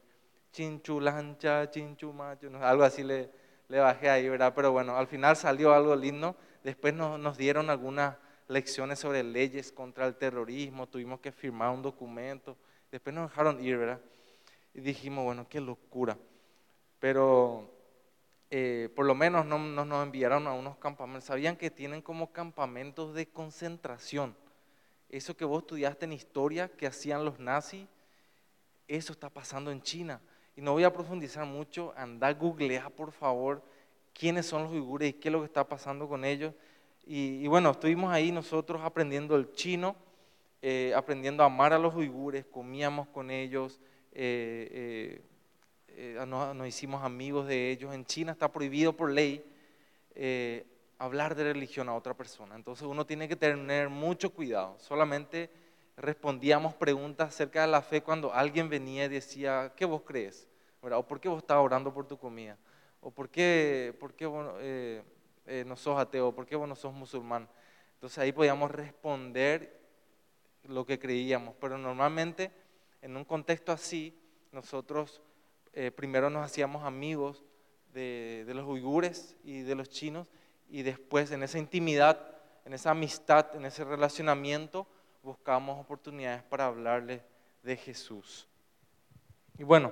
chinchulancha, 0.51 1.69
chinchumacho, 1.69 2.49
algo 2.61 2.83
así 2.83 3.03
le, 3.03 3.29
le 3.67 3.79
bajé 3.79 4.09
ahí, 4.09 4.27
¿verdad? 4.27 4.53
Pero 4.55 4.71
bueno, 4.71 4.97
al 4.97 5.07
final 5.07 5.35
salió 5.35 5.73
algo 5.73 5.95
lindo. 5.95 6.35
Después 6.63 6.93
nos, 6.93 7.19
nos 7.19 7.37
dieron 7.37 7.69
algunas 7.69 8.17
lecciones 8.47 8.99
sobre 8.99 9.23
leyes 9.23 9.71
contra 9.71 10.05
el 10.05 10.15
terrorismo, 10.15 10.87
tuvimos 10.87 11.19
que 11.19 11.31
firmar 11.31 11.69
un 11.69 11.81
documento. 11.81 12.57
Después 12.91 13.15
nos 13.15 13.29
dejaron 13.29 13.63
ir, 13.63 13.77
¿verdad? 13.77 14.01
Y 14.73 14.81
dijimos, 14.81 15.23
bueno, 15.23 15.47
qué 15.47 15.61
locura. 15.61 16.17
Pero 16.99 17.71
eh, 18.49 18.89
por 18.95 19.05
lo 19.05 19.15
menos 19.15 19.45
no, 19.45 19.57
no 19.57 19.85
nos 19.85 20.05
enviaron 20.05 20.45
a 20.47 20.53
unos 20.53 20.77
campamentos. 20.77 21.23
Sabían 21.23 21.55
que 21.55 21.71
tienen 21.71 22.01
como 22.01 22.33
campamentos 22.33 23.13
de 23.13 23.27
concentración. 23.27 24.35
Eso 25.07 25.35
que 25.35 25.45
vos 25.45 25.63
estudiaste 25.63 26.05
en 26.05 26.13
historia 26.13 26.69
que 26.69 26.87
hacían 26.87 27.23
los 27.23 27.39
nazis, 27.39 27.87
eso 28.87 29.13
está 29.13 29.29
pasando 29.29 29.71
en 29.71 29.81
China. 29.81 30.21
Y 30.55 30.61
no 30.61 30.73
voy 30.73 30.83
a 30.83 30.91
profundizar 30.91 31.45
mucho, 31.45 31.93
anda 31.95 32.33
googlea 32.33 32.89
por 32.89 33.11
favor 33.11 33.63
quiénes 34.13 34.45
son 34.45 34.63
los 34.63 34.73
uigures 34.73 35.09
y 35.09 35.13
qué 35.13 35.29
es 35.29 35.31
lo 35.31 35.39
que 35.39 35.45
está 35.45 35.67
pasando 35.67 36.07
con 36.07 36.25
ellos. 36.25 36.53
Y, 37.03 37.47
bueno, 37.47 37.71
estuvimos 37.71 38.13
ahí 38.13 38.31
nosotros 38.31 38.81
aprendiendo 38.83 39.35
el 39.35 39.51
chino, 39.53 39.95
eh, 40.61 40.93
aprendiendo 40.95 41.43
a 41.43 41.47
amar 41.47 41.73
a 41.73 41.79
los 41.79 41.95
uigures, 41.95 42.45
comíamos 42.45 43.07
con 43.07 43.31
ellos, 43.31 43.79
eh, 44.11 45.21
eh, 45.87 46.25
nos, 46.27 46.67
hicimos 46.67 47.03
amigos 47.03 47.47
de 47.47 47.71
ellos. 47.71 47.93
En 47.93 48.05
China 48.05 48.31
está 48.31 48.51
prohibido 48.51 48.93
por 48.93 49.11
ley 49.11 49.43
hablar 50.99 51.33
de 51.33 51.51
religión 51.51 51.89
a 51.89 51.95
otra 51.95 52.13
persona. 52.13 52.55
Entonces 52.55 52.85
uno 52.87 53.05
tiene 53.05 53.27
que 53.27 53.35
tener 53.35 53.89
mucho 53.89 54.29
cuidado. 54.29 54.77
Solamente 54.79 55.49
respondíamos 55.97 56.73
preguntas 56.73 57.29
acerca 57.29 57.61
de 57.61 57.67
la 57.67 57.81
fe 57.81 58.01
cuando 58.01 58.33
alguien 58.33 58.69
venía 58.69 59.05
y 59.05 59.09
decía, 59.09 59.73
¿qué 59.75 59.85
vos 59.85 60.01
crees? 60.01 60.47
¿O 60.81 61.07
por 61.07 61.19
qué 61.19 61.29
vos 61.29 61.39
estás 61.39 61.57
orando 61.57 61.93
por 61.93 62.07
tu 62.07 62.17
comida? 62.17 62.57
¿O 63.01 63.11
por 63.11 63.29
qué, 63.29 63.95
por 63.99 64.13
qué 64.13 64.29
eh, 64.59 65.03
eh, 65.45 65.63
no 65.65 65.75
sos 65.75 65.99
ateo? 65.99 66.33
¿Por 66.33 66.45
qué 66.45 66.55
vos 66.55 66.67
no 66.67 66.75
sos 66.75 66.93
musulmán? 66.93 67.47
Entonces 67.93 68.17
ahí 68.17 68.31
podíamos 68.31 68.71
responder 68.71 69.79
lo 70.63 70.85
que 70.85 70.97
creíamos. 70.97 71.55
Pero 71.59 71.77
normalmente 71.77 72.51
en 73.01 73.15
un 73.15 73.25
contexto 73.25 73.71
así, 73.71 74.17
nosotros 74.51 75.21
eh, 75.73 75.91
primero 75.91 76.29
nos 76.29 76.45
hacíamos 76.45 76.83
amigos 76.83 77.43
de 77.93 78.45
los 78.47 78.65
uigures 78.65 79.35
y 79.43 79.61
de 79.61 79.75
los 79.75 79.89
chinos 79.89 80.27
y 80.71 80.83
después 80.83 81.29
en 81.31 81.43
esa 81.43 81.59
intimidad, 81.59 82.17
en 82.65 82.73
esa 82.73 82.91
amistad, 82.91 83.53
en 83.55 83.65
ese 83.65 83.83
relacionamiento, 83.83 84.87
buscamos 85.23 85.79
oportunidades 85.79 86.43
para 86.43 86.65
hablarle 86.65 87.21
de 87.63 87.77
Jesús. 87.77 88.47
Y 89.57 89.63
bueno, 89.63 89.91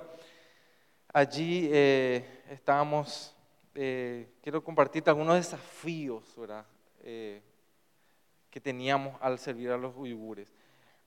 allí 1.12 1.68
eh, 1.72 2.42
estábamos, 2.50 3.34
eh, 3.74 4.28
quiero 4.42 4.62
compartirte 4.62 5.10
algunos 5.10 5.36
desafíos 5.36 6.24
eh, 7.02 7.40
que 8.50 8.60
teníamos 8.60 9.16
al 9.20 9.38
servir 9.38 9.70
a 9.70 9.76
los 9.76 9.94
uigures. 9.96 10.52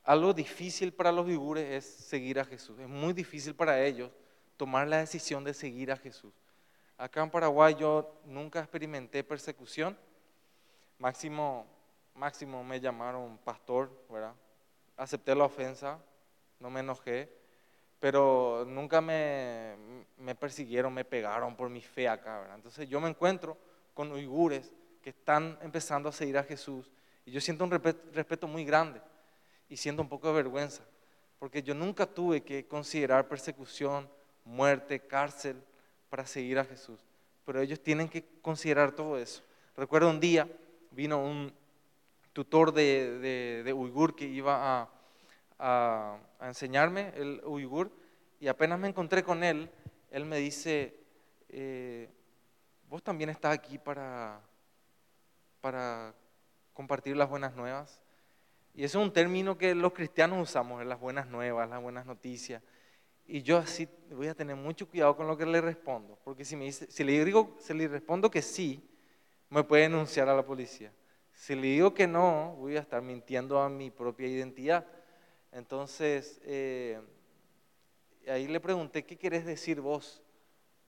Algo 0.03 0.33
difícil 0.33 0.93
para 0.93 1.11
los 1.11 1.25
uigures 1.25 1.65
es 1.65 1.85
seguir 1.85 2.39
a 2.39 2.45
Jesús. 2.45 2.77
Es 2.79 2.87
muy 2.87 3.13
difícil 3.13 3.55
para 3.55 3.81
ellos 3.83 4.11
tomar 4.57 4.87
la 4.87 4.97
decisión 4.97 5.43
de 5.43 5.53
seguir 5.53 5.91
a 5.91 5.97
Jesús. 5.97 6.33
Acá 6.97 7.23
en 7.23 7.29
Paraguay 7.29 7.75
yo 7.77 8.21
nunca 8.25 8.59
experimenté 8.59 9.23
persecución. 9.23 9.97
Máximo, 10.99 11.65
máximo 12.15 12.63
me 12.63 12.79
llamaron 12.79 13.37
pastor, 13.39 13.91
¿verdad? 14.09 14.33
Acepté 14.97 15.35
la 15.35 15.45
ofensa, 15.45 15.99
no 16.59 16.69
me 16.69 16.81
enojé, 16.81 17.29
pero 17.99 18.65
nunca 18.67 19.01
me, 19.01 19.75
me 20.17 20.35
persiguieron, 20.35 20.93
me 20.93 21.05
pegaron 21.05 21.55
por 21.55 21.69
mi 21.69 21.81
fe 21.81 22.07
acá, 22.07 22.39
¿verdad? 22.39 22.55
Entonces 22.55 22.87
yo 22.89 22.99
me 22.99 23.09
encuentro 23.09 23.57
con 23.93 24.11
uigures 24.11 24.71
que 25.01 25.09
están 25.09 25.57
empezando 25.61 26.09
a 26.09 26.11
seguir 26.11 26.37
a 26.37 26.43
Jesús 26.43 26.89
y 27.25 27.31
yo 27.31 27.41
siento 27.41 27.63
un 27.63 27.71
respeto 27.71 28.47
muy 28.47 28.65
grande 28.65 29.01
y 29.69 29.77
siento 29.77 30.01
un 30.01 30.09
poco 30.09 30.27
de 30.27 30.33
vergüenza, 30.33 30.83
porque 31.39 31.63
yo 31.63 31.73
nunca 31.73 32.05
tuve 32.05 32.41
que 32.41 32.67
considerar 32.67 33.27
persecución, 33.27 34.09
muerte, 34.45 34.99
cárcel, 34.99 35.61
para 36.09 36.25
seguir 36.25 36.59
a 36.59 36.65
Jesús. 36.65 36.99
Pero 37.45 37.59
ellos 37.61 37.81
tienen 37.81 38.07
que 38.07 38.23
considerar 38.41 38.91
todo 38.91 39.17
eso. 39.17 39.41
Recuerdo 39.75 40.09
un 40.09 40.19
día, 40.19 40.47
vino 40.91 41.23
un 41.23 41.53
tutor 42.33 42.73
de, 42.73 43.71
Uyghur 43.75 44.15
que 44.15 44.25
iba 44.25 44.89
a, 45.59 46.19
enseñarme 46.41 47.13
el 47.15 47.41
Uyghur 47.45 47.89
y 48.39 48.49
apenas 48.49 48.77
me 48.77 48.89
encontré 48.89 49.23
con 49.23 49.43
él, 49.43 49.69
él 50.11 50.25
me 50.25 50.37
dice, 50.37 50.99
eh, 51.47 52.09
vos 52.89 53.01
también 53.01 53.29
estás 53.29 53.53
aquí 53.53 53.77
para, 53.77 54.41
compartir 56.73 57.15
las 57.15 57.29
buenas 57.29 57.55
nuevas. 57.55 58.01
Y 58.73 58.83
eso 58.83 58.99
es 58.99 59.05
un 59.05 59.13
término 59.13 59.57
que 59.57 59.73
los 59.75 59.93
cristianos 59.93 60.41
usamos, 60.41 60.83
las 60.85 60.99
buenas 60.99 61.27
nuevas, 61.27 61.69
las 61.69 61.81
buenas 61.81 62.05
noticias. 62.05 62.61
Y 63.25 63.43
yo 63.43 63.59
así 63.59 63.87
voy 64.11 64.27
a 64.27 64.35
tener 64.35 64.55
mucho 64.55 64.89
cuidado 64.89 65.15
con 65.15 65.27
lo 65.27 65.37
que 65.37 65.45
le 65.45 65.61
respondo, 65.61 66.19
porque 66.25 66.43
si, 66.43 66.57
me 66.57 66.65
dice, 66.65 66.91
si 66.91 67.03
le 67.03 67.23
digo, 67.23 67.55
si 67.59 67.73
le 67.73 67.87
respondo 67.87 68.29
que 68.29 68.41
sí, 68.41 68.83
me 69.49 69.63
puede 69.63 69.83
denunciar 69.83 70.27
a 70.27 70.35
la 70.35 70.43
policía. 70.45 70.91
Si 71.43 71.55
le 71.55 71.63
digo 71.63 71.93
que 71.93 72.07
no, 72.07 72.55
voy 72.57 72.77
a 72.77 72.79
estar 72.79 73.01
mintiendo 73.01 73.59
a 73.59 73.67
mi 73.67 73.91
propia 73.91 74.29
identidad. 74.29 74.87
Entonces, 75.51 76.39
eh, 76.45 77.01
ahí 78.29 78.47
le 78.47 78.61
pregunté, 78.61 79.03
¿qué 79.03 79.17
quieres 79.17 79.45
decir 79.45 79.81
vos 79.81 80.21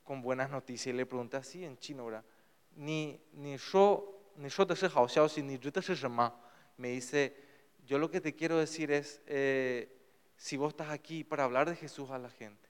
con 0.06 0.22
buenas 0.22 0.50
noticias? 0.50 0.94
Y 0.94 0.98
le 0.98 1.06
pregunté 1.06 1.36
así 1.36 1.66
en 1.66 1.78
chino, 1.78 2.06
¿verdad? 2.06 2.24
Ni, 2.74 3.20
yo, 3.74 4.32
ni 4.38 4.48
yo 4.48 4.66
te 4.66 4.78
sé 4.78 4.88
ni 5.44 5.60
yo 5.60 5.74
te 5.74 5.82
sé 5.82 5.94
Me 6.78 6.92
dice, 6.92 7.36
yo 7.86 8.00
lo 8.00 8.10
que 8.10 8.22
te 8.22 8.34
quiero 8.34 8.58
decir 8.58 8.92
es, 8.92 9.22
eh, 9.28 9.94
si 10.38 10.56
vos 10.56 10.70
estás 10.70 10.90
aquí 10.90 11.26
para 11.26 11.44
hablar 11.44 11.70
de 11.70 11.76
Jesús 11.76 12.12
a 12.12 12.18
la 12.18 12.30
gente? 12.30 12.70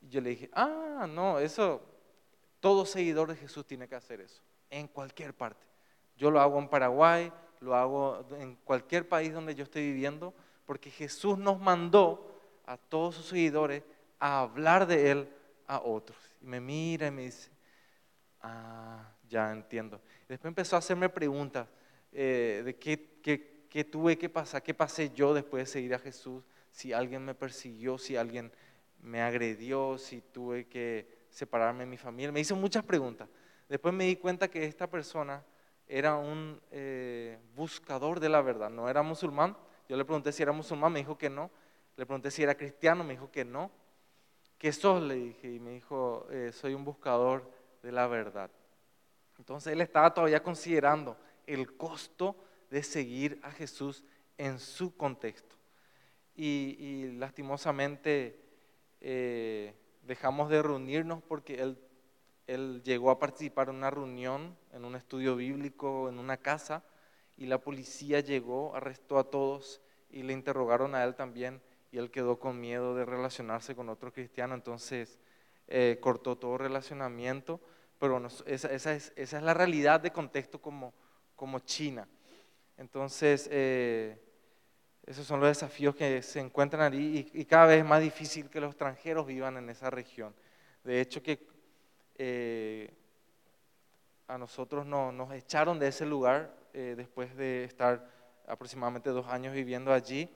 Y 0.00 0.08
yo 0.08 0.22
le 0.22 0.30
dije, 0.30 0.48
ah, 0.54 1.06
no, 1.06 1.40
eso, 1.40 1.82
todo 2.58 2.86
seguidor 2.86 3.28
de 3.28 3.36
Jesús 3.36 3.66
tiene 3.66 3.86
que 3.86 3.96
hacer 3.96 4.22
eso, 4.22 4.40
en 4.70 4.88
cualquier 4.88 5.34
parte. 5.34 5.75
Yo 6.16 6.30
lo 6.30 6.40
hago 6.40 6.58
en 6.58 6.68
Paraguay, 6.68 7.32
lo 7.60 7.74
hago 7.74 8.26
en 8.38 8.56
cualquier 8.56 9.08
país 9.08 9.32
donde 9.32 9.54
yo 9.54 9.64
esté 9.64 9.80
viviendo, 9.80 10.34
porque 10.64 10.90
Jesús 10.90 11.38
nos 11.38 11.60
mandó 11.60 12.40
a 12.64 12.76
todos 12.76 13.14
sus 13.14 13.26
seguidores 13.26 13.82
a 14.18 14.40
hablar 14.40 14.86
de 14.86 15.10
Él 15.10 15.28
a 15.66 15.80
otros. 15.80 16.18
Y 16.40 16.46
me 16.46 16.60
mira 16.60 17.08
y 17.08 17.10
me 17.10 17.22
dice, 17.22 17.50
ah, 18.42 19.08
ya 19.28 19.52
entiendo. 19.52 20.00
Después 20.28 20.50
empezó 20.50 20.76
a 20.76 20.80
hacerme 20.80 21.08
preguntas 21.08 21.68
eh, 22.12 22.62
de 22.64 22.76
qué, 22.76 23.18
qué, 23.22 23.66
qué 23.68 23.84
tuve 23.84 24.16
que 24.16 24.28
pasar, 24.28 24.62
qué 24.62 24.74
pasé 24.74 25.10
yo 25.10 25.34
después 25.34 25.66
de 25.66 25.72
seguir 25.72 25.94
a 25.94 25.98
Jesús 25.98 26.42
si 26.70 26.92
alguien 26.92 27.24
me 27.24 27.34
persiguió, 27.34 27.98
si 27.98 28.16
alguien 28.16 28.52
me 29.00 29.22
agredió, 29.22 29.98
si 29.98 30.20
tuve 30.20 30.66
que 30.66 31.26
separarme 31.30 31.80
de 31.80 31.90
mi 31.90 31.96
familia. 31.96 32.32
Me 32.32 32.40
hizo 32.40 32.56
muchas 32.56 32.84
preguntas. 32.84 33.28
Después 33.68 33.94
me 33.94 34.04
di 34.04 34.16
cuenta 34.16 34.48
que 34.48 34.64
esta 34.64 34.88
persona 34.88 35.44
era 35.88 36.16
un 36.16 36.60
eh, 36.70 37.38
buscador 37.54 38.20
de 38.20 38.28
la 38.28 38.42
verdad, 38.42 38.70
no 38.70 38.88
era 38.88 39.02
musulmán. 39.02 39.56
Yo 39.88 39.96
le 39.96 40.04
pregunté 40.04 40.32
si 40.32 40.42
era 40.42 40.52
musulmán, 40.52 40.92
me 40.92 40.98
dijo 41.00 41.16
que 41.16 41.30
no. 41.30 41.50
Le 41.96 42.04
pregunté 42.04 42.30
si 42.30 42.42
era 42.42 42.56
cristiano, 42.56 43.04
me 43.04 43.14
dijo 43.14 43.30
que 43.30 43.44
no. 43.44 43.70
¿Qué 44.58 44.72
sos? 44.72 45.02
Le 45.02 45.14
dije 45.14 45.52
y 45.52 45.60
me 45.60 45.70
dijo, 45.70 46.26
eh, 46.30 46.50
soy 46.52 46.74
un 46.74 46.84
buscador 46.84 47.50
de 47.82 47.92
la 47.92 48.06
verdad. 48.06 48.50
Entonces 49.38 49.72
él 49.72 49.80
estaba 49.80 50.12
todavía 50.12 50.42
considerando 50.42 51.16
el 51.46 51.76
costo 51.76 52.36
de 52.70 52.82
seguir 52.82 53.38
a 53.42 53.50
Jesús 53.50 54.02
en 54.38 54.58
su 54.58 54.96
contexto 54.96 55.56
y, 56.36 57.12
lastimosamente 57.12 58.38
eh, 59.00 59.74
dejamos 60.02 60.50
de 60.50 60.62
reunirnos 60.62 61.22
porque 61.22 61.54
él, 61.62 61.78
él 62.46 62.82
llegó 62.84 63.10
a 63.10 63.18
participar 63.18 63.68
en 63.68 63.76
una 63.76 63.90
reunión, 63.90 64.56
en 64.72 64.84
un 64.84 64.94
estudio 64.94 65.36
bíblico, 65.36 66.08
en 66.08 66.18
una 66.18 66.36
casa, 66.36 66.84
y 67.36 67.46
la 67.46 67.60
policía 67.60 68.20
llegó, 68.20 68.74
arrestó 68.74 69.18
a 69.18 69.30
todos 69.30 69.80
y 70.10 70.22
le 70.22 70.32
interrogaron 70.32 70.94
a 70.94 71.04
él 71.04 71.14
también 71.14 71.60
y 71.92 71.98
él 71.98 72.10
quedó 72.10 72.38
con 72.38 72.60
miedo 72.60 72.94
de 72.94 73.04
relacionarse 73.04 73.74
con 73.74 73.88
otro 73.88 74.12
cristiano, 74.12 74.54
entonces 74.54 75.18
eh, 75.68 75.98
cortó 76.00 76.36
todo 76.36 76.58
relacionamiento, 76.58 77.60
pero 77.98 78.24
esa, 78.46 78.68
esa, 78.68 78.92
es, 78.92 79.12
esa, 79.16 79.38
es, 79.38 79.42
la 79.42 79.54
realidad 79.54 80.00
de 80.00 80.12
contexto 80.12 80.60
como, 80.60 80.92
como 81.34 81.60
China. 81.60 82.06
Entonces, 82.76 83.48
eh, 83.50 84.20
esos 85.06 85.26
son 85.26 85.40
los 85.40 85.48
desafíos 85.48 85.94
que 85.94 86.20
se 86.22 86.40
encuentran 86.40 86.92
ahí 86.92 87.30
y, 87.32 87.44
cada 87.44 87.66
vez 87.66 87.78
es 87.78 87.84
más 87.84 88.00
difícil 88.00 88.50
que 88.50 88.60
los 88.60 88.70
extranjeros 88.70 89.26
vivan 89.26 89.56
en 89.56 89.70
esa 89.70 89.88
región. 89.88 90.34
De 90.84 91.00
hecho 91.00 91.22
que 91.22 91.55
eh, 92.18 92.90
a 94.26 94.38
nosotros 94.38 94.86
no, 94.86 95.12
nos 95.12 95.32
echaron 95.32 95.78
de 95.78 95.88
ese 95.88 96.06
lugar 96.06 96.52
eh, 96.72 96.94
después 96.96 97.36
de 97.36 97.64
estar 97.64 98.10
aproximadamente 98.46 99.10
dos 99.10 99.26
años 99.26 99.54
viviendo 99.54 99.92
allí. 99.92 100.28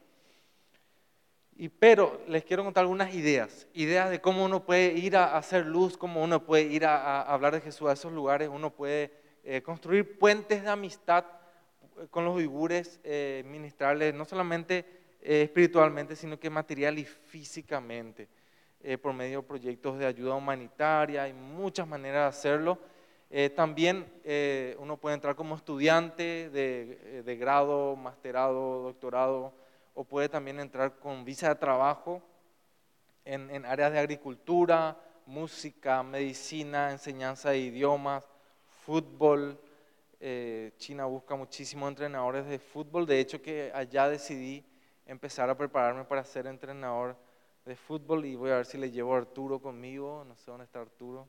Y, 1.56 1.68
pero 1.68 2.20
les 2.26 2.44
quiero 2.44 2.64
contar 2.64 2.82
algunas 2.82 3.14
ideas, 3.14 3.66
ideas 3.74 4.10
de 4.10 4.20
cómo 4.20 4.44
uno 4.44 4.64
puede 4.64 4.92
ir 4.92 5.16
a 5.16 5.36
hacer 5.36 5.66
luz, 5.66 5.96
cómo 5.96 6.22
uno 6.22 6.44
puede 6.44 6.64
ir 6.64 6.86
a, 6.86 7.22
hablar 7.22 7.54
de 7.54 7.60
Jesús 7.60 7.88
a 7.88 7.92
esos 7.92 8.12
lugares, 8.12 8.48
uno 8.50 8.70
puede 8.70 9.12
eh, 9.44 9.60
construir 9.60 10.18
puentes 10.18 10.62
de 10.62 10.68
amistad 10.70 11.24
con 12.10 12.24
los 12.24 12.34
uigures, 12.34 12.98
ministrarles 13.44 14.14
no 14.14 14.24
solamente 14.24 14.86
espiritualmente, 15.20 16.16
sino 16.16 16.40
que 16.40 16.48
material 16.48 16.98
y 16.98 17.04
físicamente. 17.04 18.26
Eh, 18.82 18.96
por 18.96 19.12
medio 19.12 19.42
de 19.42 19.46
proyectos 19.46 19.98
de 19.98 20.06
ayuda 20.06 20.34
humanitaria, 20.34 21.24
hay 21.24 21.34
muchas 21.34 21.86
maneras 21.86 22.22
de 22.22 22.28
hacerlo. 22.28 22.78
Eh, 23.28 23.50
también 23.50 24.10
eh, 24.24 24.74
uno 24.78 24.96
puede 24.96 25.16
entrar 25.16 25.36
como 25.36 25.54
estudiante 25.54 26.48
de, 26.48 27.22
de, 27.22 27.36
grado, 27.36 27.94
masterado, 27.94 28.84
doctorado, 28.84 29.52
o 29.94 30.02
puede 30.04 30.30
también 30.30 30.60
entrar 30.60 30.98
con 30.98 31.26
visa 31.26 31.50
de 31.50 31.56
trabajo 31.56 32.22
en, 33.26 33.50
en 33.50 33.66
áreas 33.66 33.92
de 33.92 33.98
agricultura, 33.98 34.96
música, 35.26 36.02
medicina, 36.02 36.90
enseñanza 36.90 37.50
de 37.50 37.58
idiomas, 37.58 38.26
fútbol. 38.84 39.60
China 40.76 41.06
busca 41.06 41.34
muchísimos 41.34 41.88
entrenadores 41.88 42.46
de 42.46 42.58
fútbol. 42.58 43.06
De 43.06 43.20
hecho, 43.20 43.40
que 43.40 43.70
allá 43.74 44.06
decidí 44.06 44.62
empezar 45.06 45.48
a 45.48 45.56
prepararme 45.56 46.04
para 46.04 46.24
ser 46.24 46.46
entrenador 46.46 47.16
de 47.70 47.76
fútbol 47.76 48.24
y 48.24 48.34
voy 48.34 48.50
a 48.50 48.56
ver 48.56 48.66
si 48.66 48.76
le 48.78 48.90
llevo 48.90 49.14
Arturo 49.14 49.60
conmigo, 49.60 50.24
no 50.26 50.34
sé 50.34 50.50
dónde 50.50 50.64
está 50.64 50.80
Arturo. 50.80 51.28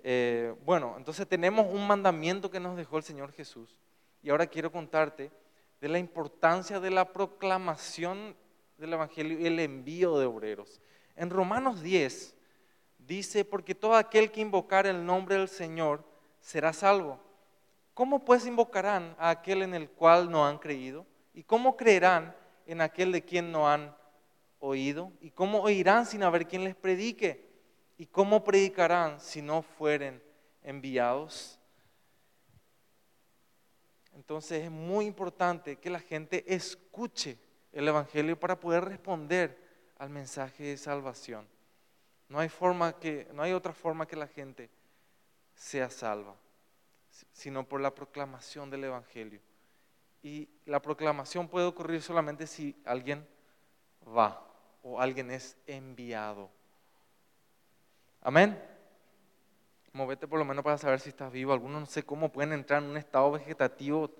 Eh, 0.00 0.52
bueno, 0.64 0.96
entonces 0.96 1.28
tenemos 1.28 1.72
un 1.72 1.86
mandamiento 1.86 2.50
que 2.50 2.58
nos 2.58 2.76
dejó 2.76 2.96
el 2.96 3.04
Señor 3.04 3.30
Jesús 3.30 3.78
y 4.24 4.30
ahora 4.30 4.48
quiero 4.48 4.72
contarte 4.72 5.30
de 5.80 5.88
la 5.88 6.00
importancia 6.00 6.80
de 6.80 6.90
la 6.90 7.12
proclamación 7.12 8.34
del 8.76 8.94
Evangelio 8.94 9.38
y 9.38 9.46
el 9.46 9.60
envío 9.60 10.18
de 10.18 10.26
obreros. 10.26 10.80
En 11.14 11.30
Romanos 11.30 11.80
10 11.80 12.34
dice, 12.98 13.44
porque 13.44 13.76
todo 13.76 13.94
aquel 13.94 14.32
que 14.32 14.40
invocar 14.40 14.88
el 14.88 15.06
nombre 15.06 15.36
del 15.36 15.48
Señor 15.48 16.02
será 16.40 16.72
salvo. 16.72 17.20
¿Cómo 17.94 18.24
pues 18.24 18.46
invocarán 18.46 19.14
a 19.16 19.30
aquel 19.30 19.62
en 19.62 19.74
el 19.74 19.88
cual 19.90 20.28
no 20.28 20.44
han 20.44 20.58
creído? 20.58 21.06
¿Y 21.34 21.44
cómo 21.44 21.76
creerán 21.76 22.34
en 22.72 22.80
aquel 22.80 23.12
de 23.12 23.24
quien 23.24 23.50
no 23.50 23.68
han 23.68 23.96
oído? 24.60 25.12
¿Y 25.20 25.30
cómo 25.30 25.60
oirán 25.60 26.06
sin 26.06 26.22
haber 26.22 26.46
quien 26.46 26.64
les 26.64 26.76
predique? 26.76 27.48
¿Y 27.98 28.06
cómo 28.06 28.44
predicarán 28.44 29.20
si 29.20 29.42
no 29.42 29.62
fueren 29.62 30.22
enviados? 30.62 31.58
Entonces 34.14 34.64
es 34.64 34.70
muy 34.70 35.06
importante 35.06 35.76
que 35.76 35.90
la 35.90 36.00
gente 36.00 36.44
escuche 36.46 37.38
el 37.72 37.88
Evangelio 37.88 38.38
para 38.38 38.58
poder 38.58 38.84
responder 38.84 39.58
al 39.98 40.10
mensaje 40.10 40.64
de 40.64 40.76
salvación. 40.76 41.48
No 42.28 42.38
hay, 42.38 42.48
forma 42.48 42.98
que, 42.98 43.28
no 43.32 43.42
hay 43.42 43.52
otra 43.52 43.72
forma 43.72 44.06
que 44.06 44.16
la 44.16 44.28
gente 44.28 44.70
sea 45.54 45.90
salva, 45.90 46.36
sino 47.32 47.66
por 47.66 47.80
la 47.80 47.94
proclamación 47.94 48.70
del 48.70 48.84
Evangelio. 48.84 49.40
Y 50.22 50.48
la 50.66 50.80
proclamación 50.80 51.48
puede 51.48 51.66
ocurrir 51.66 52.02
solamente 52.02 52.46
si 52.46 52.76
alguien 52.84 53.26
va 54.06 54.46
o 54.82 55.00
alguien 55.00 55.30
es 55.30 55.56
enviado. 55.66 56.50
Amén. 58.22 58.60
Movete 59.92 60.28
por 60.28 60.38
lo 60.38 60.44
menos 60.44 60.62
para 60.62 60.78
saber 60.78 61.00
si 61.00 61.08
estás 61.08 61.32
vivo. 61.32 61.52
Algunos 61.52 61.80
no 61.80 61.86
sé 61.86 62.02
cómo 62.02 62.30
pueden 62.30 62.52
entrar 62.52 62.82
en 62.82 62.90
un 62.90 62.96
estado 62.96 63.32
vegetativo. 63.32 64.10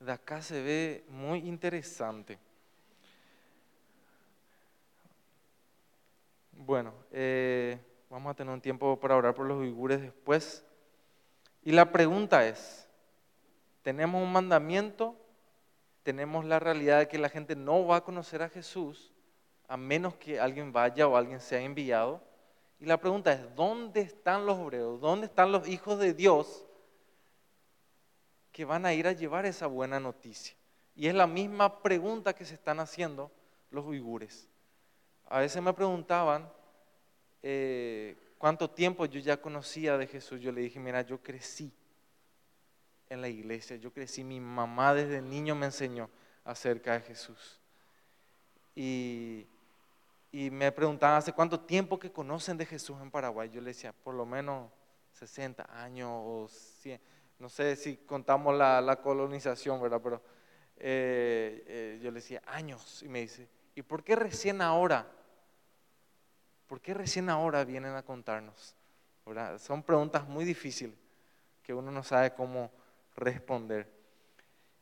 De 0.00 0.12
acá 0.12 0.42
se 0.42 0.62
ve 0.62 1.04
muy 1.08 1.40
interesante. 1.40 2.38
Bueno, 6.52 6.94
eh, 7.12 7.78
vamos 8.08 8.30
a 8.30 8.34
tener 8.34 8.52
un 8.52 8.60
tiempo 8.60 8.98
para 8.98 9.16
orar 9.16 9.34
por 9.34 9.46
los 9.46 9.58
uigures 9.58 10.00
después. 10.00 10.64
Y 11.62 11.72
la 11.72 11.92
pregunta 11.92 12.46
es, 12.46 12.88
¿tenemos 13.82 14.22
un 14.22 14.32
mandamiento 14.32 15.14
tenemos 16.06 16.44
la 16.44 16.60
realidad 16.60 17.00
de 17.00 17.08
que 17.08 17.18
la 17.18 17.28
gente 17.28 17.56
no 17.56 17.84
va 17.84 17.96
a 17.96 18.04
conocer 18.04 18.40
a 18.40 18.48
Jesús 18.48 19.12
a 19.66 19.76
menos 19.76 20.14
que 20.14 20.38
alguien 20.38 20.72
vaya 20.72 21.08
o 21.08 21.16
alguien 21.16 21.40
sea 21.40 21.60
enviado. 21.60 22.22
Y 22.78 22.84
la 22.86 22.96
pregunta 22.96 23.32
es, 23.32 23.40
¿dónde 23.56 24.02
están 24.02 24.46
los 24.46 24.56
obreros? 24.56 25.00
¿Dónde 25.00 25.26
están 25.26 25.50
los 25.50 25.66
hijos 25.66 25.98
de 25.98 26.14
Dios 26.14 26.64
que 28.52 28.64
van 28.64 28.86
a 28.86 28.94
ir 28.94 29.08
a 29.08 29.14
llevar 29.14 29.46
esa 29.46 29.66
buena 29.66 29.98
noticia? 29.98 30.54
Y 30.94 31.08
es 31.08 31.14
la 31.16 31.26
misma 31.26 31.82
pregunta 31.82 32.32
que 32.32 32.44
se 32.44 32.54
están 32.54 32.78
haciendo 32.78 33.32
los 33.72 33.84
uigures. 33.84 34.48
A 35.24 35.40
veces 35.40 35.60
me 35.60 35.72
preguntaban 35.72 36.48
eh, 37.42 38.16
cuánto 38.38 38.70
tiempo 38.70 39.06
yo 39.06 39.18
ya 39.18 39.38
conocía 39.38 39.98
de 39.98 40.06
Jesús. 40.06 40.40
Yo 40.40 40.52
le 40.52 40.60
dije, 40.60 40.78
mira, 40.78 41.02
yo 41.02 41.20
crecí 41.20 41.72
en 43.08 43.20
la 43.20 43.28
iglesia. 43.28 43.76
Yo 43.76 43.92
crecí, 43.92 44.24
mi 44.24 44.40
mamá 44.40 44.94
desde 44.94 45.20
niño 45.22 45.54
me 45.54 45.66
enseñó 45.66 46.10
acerca 46.44 46.92
de 46.94 47.00
Jesús. 47.00 47.60
Y, 48.74 49.46
y 50.32 50.50
me 50.50 50.70
preguntaban, 50.72 51.16
¿hace 51.16 51.32
cuánto 51.32 51.60
tiempo 51.60 51.98
que 51.98 52.12
conocen 52.12 52.56
de 52.56 52.66
Jesús 52.66 52.96
en 53.00 53.10
Paraguay? 53.10 53.48
Yo 53.50 53.60
le 53.60 53.68
decía, 53.68 53.92
por 53.92 54.14
lo 54.14 54.26
menos 54.26 54.70
60 55.12 55.66
años 55.82 56.10
o 56.12 56.48
100. 56.48 57.00
No 57.38 57.48
sé 57.48 57.76
si 57.76 57.96
contamos 57.98 58.56
la, 58.56 59.00
colonización, 59.02 59.80
¿verdad? 59.80 60.00
Pero 60.02 60.22
eh, 60.76 61.64
eh, 61.66 62.00
yo 62.02 62.10
le 62.10 62.16
decía, 62.16 62.42
años. 62.46 63.02
Y 63.02 63.08
me 63.08 63.20
dice, 63.20 63.48
¿y 63.74 63.82
por 63.82 64.04
qué 64.04 64.16
recién 64.16 64.62
ahora? 64.62 65.06
¿Por 66.66 66.80
qué 66.80 66.94
recién 66.94 67.30
ahora 67.30 67.64
vienen 67.64 67.94
a 67.94 68.02
contarnos? 68.02 68.74
Son 69.58 69.82
preguntas 69.82 70.26
muy 70.28 70.44
difíciles 70.44 70.96
que 71.62 71.74
uno 71.74 71.90
no 71.90 72.04
sabe 72.04 72.32
cómo, 72.32 72.70
responder. 73.16 73.90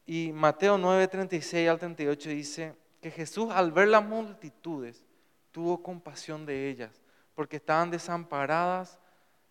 Y 0.07 0.33
Mateo 0.33 0.77
9, 0.77 1.09
36 1.09 1.68
al 1.68 1.79
38 1.79 2.29
dice 2.29 2.75
que 3.01 3.11
Jesús 3.11 3.51
al 3.51 3.73
ver 3.73 3.88
las 3.88 4.05
multitudes 4.05 5.05
tuvo 5.51 5.83
compasión 5.83 6.44
de 6.44 6.68
ellas, 6.68 7.03
porque 7.35 7.57
estaban 7.57 7.90
desamparadas 7.90 8.99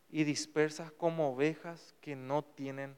y 0.09 0.23
dispersas 0.23 0.91
como 0.91 1.31
ovejas 1.31 1.95
que 2.01 2.15
no 2.15 2.43
tienen 2.43 2.95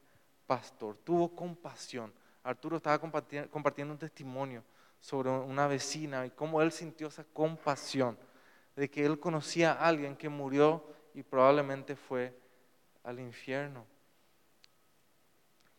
pastor. 0.47 0.97
Tuvo 1.03 1.33
compasión. 1.33 2.13
Arturo 2.43 2.77
estaba 2.77 2.99
compartiendo 2.99 3.93
un 3.93 3.99
testimonio 3.99 4.63
sobre 4.99 5.29
una 5.29 5.67
vecina 5.67 6.25
y 6.25 6.31
cómo 6.31 6.61
él 6.61 6.71
sintió 6.71 7.07
esa 7.07 7.23
compasión 7.23 8.17
de 8.75 8.89
que 8.89 9.05
él 9.05 9.19
conocía 9.19 9.71
a 9.71 9.87
alguien 9.87 10.15
que 10.15 10.29
murió 10.29 10.83
y 11.13 11.23
probablemente 11.23 11.95
fue 11.95 12.37
al 13.03 13.19
infierno. 13.19 13.85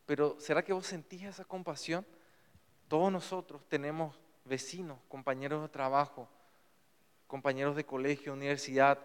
Pero 0.06 0.40
¿será 0.40 0.64
que 0.64 0.72
vos 0.72 0.86
sentís 0.86 1.24
esa 1.24 1.44
compasión? 1.44 2.06
Todos 2.88 3.10
nosotros 3.10 3.68
tenemos 3.68 4.18
vecinos, 4.44 4.98
compañeros 5.08 5.62
de 5.62 5.68
trabajo, 5.68 6.28
compañeros 7.26 7.74
de 7.74 7.84
colegio, 7.84 8.32
universidad, 8.32 8.98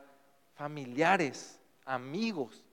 familiares, 0.54 1.60
amigos 1.86 2.64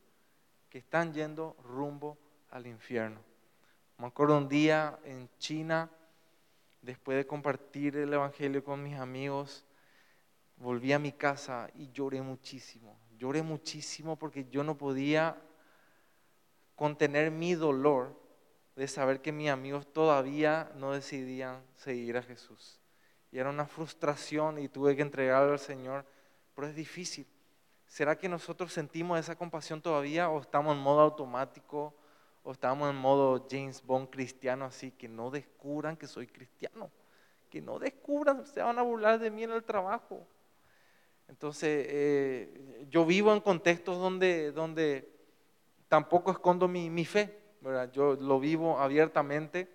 que 0.68 0.78
están 0.78 1.14
yendo 1.14 1.56
rumbo 1.64 2.18
al 2.50 2.66
infierno. 2.66 3.20
Me 3.96 4.06
acuerdo 4.06 4.36
un 4.36 4.48
día 4.48 4.98
en 5.04 5.30
China, 5.38 5.90
después 6.82 7.16
de 7.16 7.26
compartir 7.26 7.96
el 7.96 8.12
Evangelio 8.12 8.62
con 8.62 8.82
mis 8.82 8.98
amigos, 8.98 9.64
volví 10.56 10.92
a 10.92 10.98
mi 10.98 11.12
casa 11.12 11.70
y 11.74 11.90
lloré 11.90 12.20
muchísimo. 12.20 12.98
Lloré 13.16 13.42
muchísimo 13.42 14.16
porque 14.16 14.46
yo 14.50 14.62
no 14.62 14.76
podía 14.76 15.36
contener 16.76 17.30
mi 17.30 17.54
dolor 17.54 18.17
de 18.78 18.86
saber 18.86 19.20
que 19.20 19.32
mis 19.32 19.50
amigos 19.50 19.92
todavía 19.92 20.70
no 20.76 20.92
decidían 20.92 21.60
seguir 21.74 22.16
a 22.16 22.22
Jesús. 22.22 22.78
Y 23.32 23.38
era 23.38 23.50
una 23.50 23.66
frustración 23.66 24.60
y 24.60 24.68
tuve 24.68 24.94
que 24.94 25.02
entregarlo 25.02 25.50
al 25.50 25.58
Señor, 25.58 26.04
pero 26.54 26.68
es 26.68 26.76
difícil. 26.76 27.26
¿Será 27.88 28.16
que 28.16 28.28
nosotros 28.28 28.72
sentimos 28.72 29.18
esa 29.18 29.34
compasión 29.34 29.82
todavía 29.82 30.30
o 30.30 30.40
estamos 30.40 30.76
en 30.76 30.80
modo 30.80 31.00
automático 31.00 31.92
o 32.44 32.52
estamos 32.52 32.88
en 32.88 32.94
modo 32.94 33.48
James 33.50 33.84
Bond 33.84 34.10
cristiano 34.10 34.66
así, 34.66 34.92
que 34.92 35.08
no 35.08 35.32
descubran 35.32 35.96
que 35.96 36.06
soy 36.06 36.28
cristiano, 36.28 36.88
que 37.50 37.60
no 37.60 37.80
descubran, 37.80 38.46
se 38.46 38.62
van 38.62 38.78
a 38.78 38.82
burlar 38.82 39.18
de 39.18 39.32
mí 39.32 39.42
en 39.42 39.50
el 39.50 39.64
trabajo? 39.64 40.24
Entonces, 41.26 41.84
eh, 41.90 42.86
yo 42.88 43.04
vivo 43.04 43.32
en 43.34 43.40
contextos 43.40 43.98
donde, 43.98 44.52
donde 44.52 45.12
tampoco 45.88 46.30
escondo 46.30 46.68
mi, 46.68 47.04
fe, 47.04 47.47
yo 47.92 48.14
lo 48.14 48.40
vivo 48.40 48.78
abiertamente, 48.78 49.68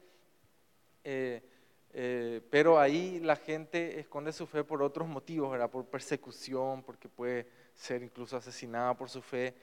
eh, 1.03 1.41
eh, 1.91 2.41
pero 2.49 2.79
ahí 2.79 3.19
la 3.19 3.35
gente 3.35 3.99
esconde 3.99 4.33
su 4.33 4.47
fe 4.47 4.63
por 4.63 4.81
otros 4.81 5.07
motivos, 5.07 5.51
¿verdad? 5.51 5.69
por 5.69 5.85
persecución, 5.85 6.83
porque 6.83 7.07
puede 7.09 7.47
ser 7.73 8.03
incluso 8.03 8.37
asesinada 8.37 8.95
por 8.95 9.09
su 9.09 9.21
fe. 9.21 9.53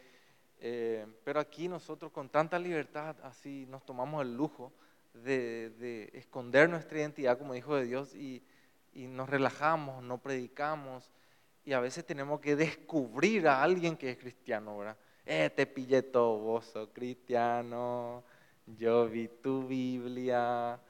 Eh, 0.61 1.07
pero 1.25 1.41
aquí 1.41 1.69
nosotros 1.69 2.13
con 2.13 2.29
tanta 2.29 2.59
libertad, 2.59 3.17
así 3.23 3.67
nos 3.69 3.85
tomamos 3.85 4.23
el 4.23 4.37
lujo 4.37 4.73
de, 5.15 6.11
esconder 6.13 6.69
nuestra 6.69 6.99
identidad 6.99 7.39
como 7.39 7.55
hijo 7.55 7.75
de 7.75 7.85
Dios 7.87 8.15
y, 8.15 8.43
y 8.93 9.07
nos 9.07 9.29
relajamos, 9.29 10.03
no 10.03 10.19
predicamos 10.19 11.11
y 11.65 11.73
a 11.73 11.81
veces 11.81 12.05
tenemos 12.05 12.41
que 12.41 12.57
descubrir 12.57 13.49
a 13.49 13.63
alguien 13.63 13.97
que 13.97 14.11
es 14.11 14.19
cristiano, 14.19 14.79
¿verdad? 14.79 14.97
Eh, 15.27 15.51
te 15.51 15.67
pillé 15.67 16.03
todo, 16.03 16.61
sos 16.61 16.89
cristiano, 16.93 18.25
yo 18.67 19.09
vi 19.09 19.29
tu 19.29 19.67
Biblia. 19.67 20.81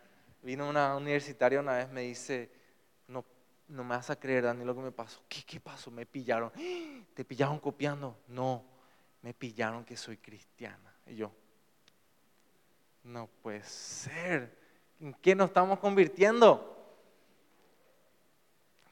Vino 0.42 0.68
una 0.68 0.96
universitaria 0.96 1.60
una 1.60 1.74
vez, 1.74 1.90
me 1.90 2.02
dice, 2.02 2.50
no, 3.08 3.24
no 3.68 3.84
me 3.84 3.90
vas 3.90 4.10
a 4.10 4.16
creer, 4.16 4.44
Dani, 4.44 4.64
lo 4.64 4.74
que 4.74 4.80
me 4.80 4.92
pasó. 4.92 5.20
¿Qué, 5.28 5.42
qué 5.46 5.60
pasó? 5.60 5.90
Me 5.90 6.06
pillaron. 6.06 6.52
¿Te 7.14 7.24
pillaron 7.24 7.58
copiando? 7.58 8.16
No, 8.28 8.64
me 9.22 9.34
pillaron 9.34 9.84
que 9.84 9.96
soy 9.96 10.16
cristiana. 10.16 10.94
Y 11.06 11.16
yo, 11.16 11.32
no 13.04 13.28
puede 13.42 13.62
ser. 13.62 14.58
¿En 15.00 15.14
qué 15.14 15.34
nos 15.34 15.48
estamos 15.48 15.78
convirtiendo? 15.78 16.76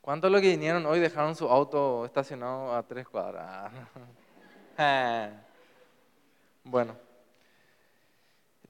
¿Cuántos 0.00 0.30
los 0.30 0.40
que 0.40 0.48
vinieron 0.48 0.86
hoy 0.86 1.00
dejaron 1.00 1.36
su 1.36 1.48
auto 1.48 2.06
estacionado 2.06 2.74
a 2.74 2.82
tres 2.82 3.06
cuadras? 3.06 3.72
bueno, 6.64 6.96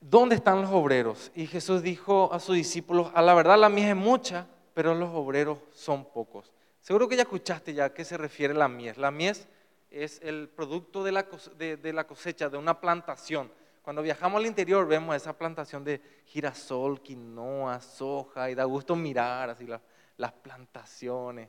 ¿dónde 0.01 0.37
están 0.37 0.63
los 0.63 0.71
obreros? 0.71 1.31
Y 1.35 1.47
Jesús 1.47 1.83
dijo 1.83 2.33
a 2.33 2.41
sus 2.41 2.57
discípulos, 2.57 3.11
a 3.15 3.23
la 3.23 3.35
verdad 3.35 3.59
la 3.59 3.69
mies 3.69 3.89
es 3.89 3.97
mucha, 3.97 4.47
pero 4.75 4.95
los 4.95 5.11
obreros 5.13 5.59
son 5.73 6.05
pocos. 6.05 6.53
Seguro 6.81 7.09
que 7.09 7.17
ya 7.17 7.23
escuchaste 7.23 7.75
ya 7.75 7.87
a 7.87 7.95
qué 7.95 8.05
se 8.05 8.17
refiere 8.17 8.55
la 8.55 8.69
mies. 8.69 8.97
La 8.97 9.11
mies 9.11 9.47
es 9.91 10.21
el 10.23 10.49
producto 10.49 11.05
de 11.05 11.13
la, 11.13 12.07
cosecha, 12.07 12.49
de 12.49 12.57
una 12.57 12.81
plantación. 12.81 13.51
Cuando 13.83 14.03
viajamos 14.03 14.39
al 14.39 14.47
interior 14.47 14.87
vemos 14.87 15.17
esa 15.17 15.37
plantación 15.37 15.85
de 15.85 16.01
girasol, 16.27 17.03
quinoa, 17.03 17.81
soja, 17.81 18.51
y 18.51 18.55
da 18.55 18.65
gusto 18.65 18.95
mirar 18.97 19.51
así 19.51 19.67
las, 19.67 20.33
plantaciones. 20.33 21.49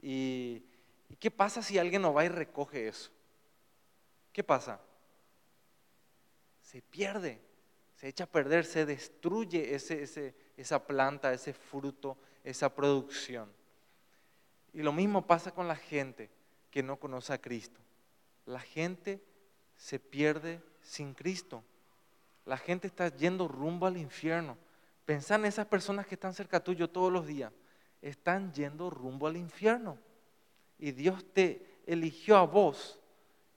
Y, 0.00 0.64
qué 1.18 1.30
pasa 1.30 1.62
si 1.62 1.78
alguien 1.78 2.02
no 2.02 2.12
va 2.12 2.24
y 2.24 2.28
recoge 2.28 2.88
eso? 2.88 3.10
¿Qué 4.32 4.42
pasa? 4.42 4.80
Se 6.62 6.80
pierde, 6.80 7.40
se 7.96 8.08
echa 8.08 8.24
a 8.24 8.26
perder, 8.26 8.64
se 8.64 8.86
destruye 8.86 9.74
esa 10.56 10.86
planta, 10.86 11.32
ese 11.32 11.52
fruto, 11.52 12.16
esa 12.42 12.74
producción. 12.74 13.52
Y 14.72 14.82
lo 14.82 14.92
mismo 14.92 15.26
pasa 15.26 15.52
con 15.52 15.68
la 15.68 15.76
gente 15.76 16.30
que 16.70 16.82
no 16.82 16.96
conoce 16.96 17.32
a 17.32 17.40
Cristo. 17.40 17.78
La 18.46 18.60
gente 18.60 19.22
se 19.76 20.00
pierde 20.00 20.62
sin 20.80 21.12
Cristo. 21.12 21.62
La 22.46 22.56
gente 22.56 22.86
está 22.86 23.14
yendo 23.14 23.46
rumbo 23.46 23.86
al 23.86 23.98
infierno. 23.98 24.56
Pensá 25.04 25.34
en 25.34 25.44
esas 25.44 25.66
personas 25.66 26.06
que 26.06 26.14
están 26.14 26.32
cerca 26.32 26.58
tuyo 26.58 26.88
todos 26.88 27.12
los 27.12 27.26
días. 27.26 27.52
Están 28.00 28.52
yendo 28.52 28.88
rumbo 28.88 29.26
al 29.26 29.36
infierno. 29.36 29.98
Y 30.78 30.92
Dios 30.92 31.24
te 31.32 31.80
eligió 31.86 32.36
a 32.36 32.46
vos 32.46 32.98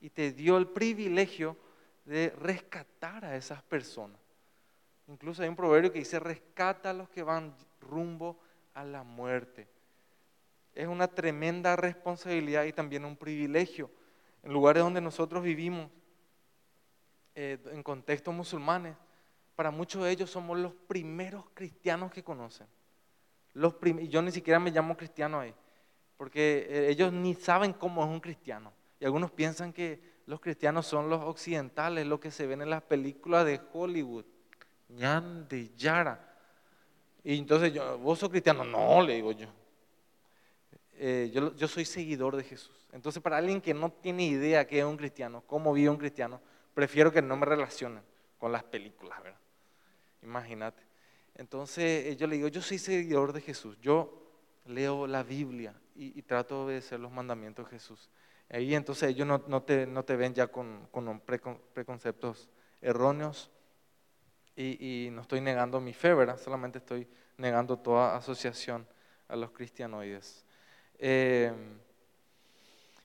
y 0.06 0.12
te 0.12 0.32
dio 0.32 0.58
el 0.58 0.68
privilegio 0.68 1.58
de 2.06 2.30
rescatar 2.38 3.26
a 3.26 3.36
esas 3.36 3.64
personas. 3.64 4.20
Incluso 5.08 5.42
hay 5.42 5.50
un 5.50 5.56
proverbio 5.56 5.92
que 5.92 5.98
dice, 5.98 6.20
rescata 6.20 6.92
a 6.92 6.94
los 6.94 7.10
que 7.10 7.24
van 7.24 7.56
rumbo 7.82 8.40
a 8.76 8.84
la 8.84 9.02
muerte. 9.02 9.68
Es 10.76 10.88
una 10.88 11.08
tremenda 11.08 11.76
responsabilidad 11.76 12.66
y 12.66 12.72
también 12.72 13.04
un 13.04 13.18
privilegio. 13.18 13.90
En 14.44 14.54
lugares 14.54 14.84
donde 14.84 15.02
nosotros 15.02 15.42
vivimos, 15.42 15.90
eh, 17.34 17.58
en 17.72 17.82
contextos 17.82 18.32
musulmanes, 18.32 18.96
para 19.56 19.72
muchos 19.72 20.04
de 20.04 20.12
ellos 20.12 20.30
somos 20.30 20.60
los 20.60 20.76
primeros 20.88 21.46
cristianos 21.56 22.12
que 22.12 22.24
conocen. 22.24 22.68
Y 23.56 24.08
yo 24.08 24.22
ni 24.22 24.32
siquiera 24.32 24.60
me 24.60 24.70
llamo 24.70 24.96
cristiano 24.96 25.40
ahí, 25.40 25.56
porque 26.16 26.68
eh, 26.70 26.90
ellos 26.92 27.12
ni 27.12 27.34
saben 27.34 27.74
cómo 27.74 28.04
es 28.04 28.10
un 28.12 28.20
cristiano. 28.20 28.72
Y 29.06 29.08
algunos 29.08 29.30
piensan 29.30 29.72
que 29.72 30.00
los 30.26 30.40
cristianos 30.40 30.88
son 30.88 31.12
los 31.12 31.22
occidentales, 31.22 32.08
lo 32.08 32.20
que 32.20 32.32
se 32.32 32.48
ven 32.48 32.64
en 32.64 32.72
las 32.72 32.82
películas 32.82 33.46
de 33.46 33.62
Hollywood. 33.72 34.26
Ñan 34.90 35.48
de 35.48 35.70
Yara. 35.76 36.36
Y 37.24 37.38
entonces 37.38 37.72
yo, 37.72 38.00
¿vos 38.00 38.18
sos 38.18 38.30
cristiano? 38.30 38.64
No, 38.64 39.04
le 39.04 39.14
digo 39.14 39.32
yo. 39.32 39.46
Eh, 40.94 41.30
yo. 41.32 41.56
Yo 41.56 41.68
soy 41.68 41.86
seguidor 41.86 42.36
de 42.36 42.46
Jesús. 42.46 42.88
Entonces 42.94 43.22
para 43.22 43.38
alguien 43.38 43.62
que 43.62 43.76
no 43.76 43.92
tiene 43.92 44.26
idea 44.26 44.66
qué 44.66 44.80
es 44.80 44.86
un 44.86 44.98
cristiano, 44.98 45.44
cómo 45.46 45.72
vive 45.72 45.92
un 45.92 45.98
cristiano, 45.98 46.42
prefiero 46.74 47.12
que 47.12 47.22
no 47.22 47.38
me 47.38 47.46
relacionen 47.46 48.02
con 48.40 48.52
las 48.52 48.64
películas, 48.64 49.22
¿verdad? 49.22 49.40
Imagínate. 50.24 50.82
Entonces 51.36 52.08
eh, 52.08 52.16
yo 52.16 52.26
le 52.26 52.38
digo, 52.38 52.48
yo 52.48 52.60
soy 52.60 52.80
seguidor 52.80 53.34
de 53.34 53.42
Jesús. 53.42 53.78
Yo 53.80 54.32
leo 54.66 55.06
la 55.06 55.22
Biblia 55.22 55.76
y, 55.96 56.20
trato 56.24 56.56
de 56.56 56.64
obedecer 56.66 57.00
los 57.00 57.12
mandamientos 57.12 57.66
de 57.66 57.72
Jesús. 57.72 58.10
Ahí 58.50 58.76
entonces 58.76 59.10
ellos 59.10 59.28
no, 59.28 59.64
te, 59.64 59.88
no 59.88 60.06
te, 60.06 60.16
ven 60.16 60.34
ya 60.34 60.48
con, 60.48 60.88
con 60.92 61.20
preconceptos 61.20 62.50
erróneos 62.82 63.52
y, 64.56 65.10
no 65.12 65.22
estoy 65.22 65.42
negando 65.42 65.82
mi 65.82 65.94
fe, 65.94 66.14
¿verdad? 66.14 66.40
Solamente 66.40 66.78
estoy 66.78 67.08
negando 67.38 67.78
toda 67.78 68.16
asociación 68.16 68.88
a 69.28 69.36
los 69.36 69.52
cristianoides. 69.52 70.46
Eh, 70.98 71.52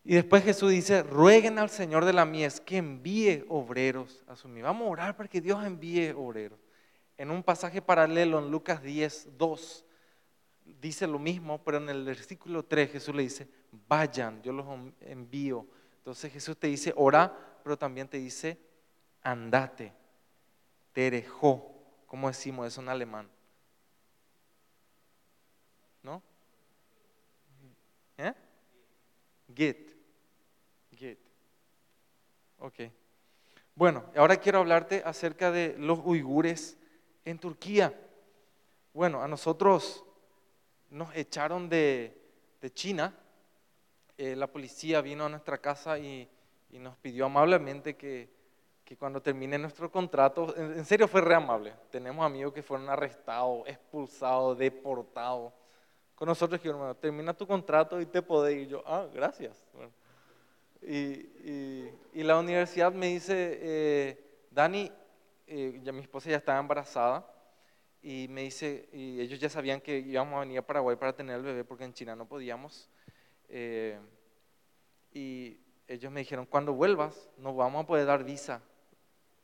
y 0.04 0.14
después 0.14 0.44
Jesús 0.44 0.70
dice, 0.70 1.02
rueguen 1.02 1.58
al 1.58 1.70
Señor 1.70 2.04
de 2.04 2.12
la 2.12 2.24
mies 2.24 2.60
que 2.60 2.76
envíe 2.76 3.44
obreros 3.48 4.22
a 4.28 4.36
su 4.36 4.48
mies. 4.48 4.64
Vamos 4.64 4.86
a 4.86 4.90
orar 4.90 5.16
para 5.16 5.28
que 5.28 5.40
Dios 5.40 5.64
envíe 5.64 6.12
obreros. 6.12 6.58
En 7.18 7.30
un 7.30 7.42
pasaje 7.42 7.82
paralelo 7.82 8.38
en 8.38 8.50
Lucas 8.50 8.82
10, 8.82 9.36
2, 9.36 9.84
dice 10.80 11.06
lo 11.06 11.18
mismo, 11.18 11.62
pero 11.62 11.78
en 11.78 11.88
el 11.88 12.04
versículo 12.04 12.64
3 12.64 12.92
Jesús 12.92 13.14
le 13.14 13.22
dice, 13.22 13.48
vayan, 13.88 14.42
yo 14.42 14.52
los 14.52 14.66
envío. 15.00 15.66
Entonces 15.98 16.32
Jesús 16.32 16.56
te 16.56 16.66
dice, 16.66 16.92
ora, 16.96 17.60
pero 17.62 17.76
también 17.76 18.08
te 18.08 18.18
dice, 18.18 18.58
andate. 19.22 19.92
Terejó, 20.92 21.72
¿cómo 22.06 22.28
decimos 22.28 22.66
eso 22.66 22.80
en 22.80 22.88
alemán? 22.88 23.30
¿No? 26.02 26.22
¿Eh? 28.18 28.32
Get. 29.54 29.96
Get. 30.92 31.18
Ok. 32.58 32.80
Bueno, 33.74 34.04
ahora 34.16 34.36
quiero 34.36 34.58
hablarte 34.58 35.02
acerca 35.04 35.50
de 35.50 35.74
los 35.78 36.00
uigures 36.04 36.76
en 37.24 37.38
Turquía. 37.38 37.98
Bueno, 38.92 39.22
a 39.22 39.28
nosotros 39.28 40.04
nos 40.90 41.14
echaron 41.14 41.68
de, 41.68 42.16
China. 42.74 43.14
Eh, 44.22 44.36
la 44.36 44.46
policía 44.46 45.00
vino 45.00 45.24
a 45.24 45.28
nuestra 45.28 45.58
casa 45.58 45.98
y 45.98 46.28
nos 46.70 46.96
pidió 46.98 47.26
amablemente 47.26 47.96
que 47.96 48.28
que 48.90 48.96
cuando 48.96 49.22
termine 49.22 49.56
nuestro 49.56 49.88
contrato, 49.88 50.52
en, 50.56 50.84
serio 50.84 51.06
fue 51.06 51.20
re 51.20 51.36
amable. 51.36 51.72
Tenemos 51.92 52.26
amigos 52.26 52.52
que 52.52 52.60
fueron 52.60 52.88
arrestados, 52.88 53.62
expulsados, 53.68 54.58
deportados. 54.58 55.52
Con 56.16 56.26
nosotros 56.26 56.60
dijeron, 56.60 56.96
termina 56.96 57.32
tu 57.32 57.46
contrato 57.46 58.00
y 58.00 58.06
te 58.06 58.20
podés 58.20 58.56
ir. 58.56 58.66
yo, 58.66 58.82
ah, 58.84 59.06
gracias. 59.14 59.64
y, 60.82 61.88
la 62.14 62.36
universidad 62.36 62.92
me 62.92 63.06
dice, 63.06 63.60
eh, 63.62 64.48
Dani, 64.50 64.90
eh, 65.46 65.78
ya 65.84 65.92
mi 65.92 66.00
esposa 66.00 66.28
ya 66.28 66.38
estaba 66.38 66.58
embarazada 66.58 67.24
y 68.02 68.26
me 68.28 68.42
dice, 68.42 68.88
y 68.92 69.20
ellos 69.20 69.38
ya 69.38 69.48
sabían 69.48 69.80
que 69.80 70.00
íbamos 70.00 70.34
a 70.34 70.40
venir 70.40 70.58
a 70.58 70.66
Paraguay 70.66 70.96
para 70.96 71.12
tener 71.12 71.36
el 71.36 71.42
bebé 71.42 71.62
porque 71.62 71.84
en 71.84 71.94
China 71.94 72.16
no 72.16 72.26
podíamos. 72.26 72.90
Eh, 73.50 73.98
y 75.12 75.58
ellos 75.86 76.10
me 76.12 76.20
dijeron, 76.20 76.46
cuando 76.46 76.72
vuelvas, 76.72 77.28
no 77.36 77.54
vamos 77.54 77.84
a 77.84 77.86
poder 77.86 78.06
dar 78.06 78.24
visa 78.24 78.62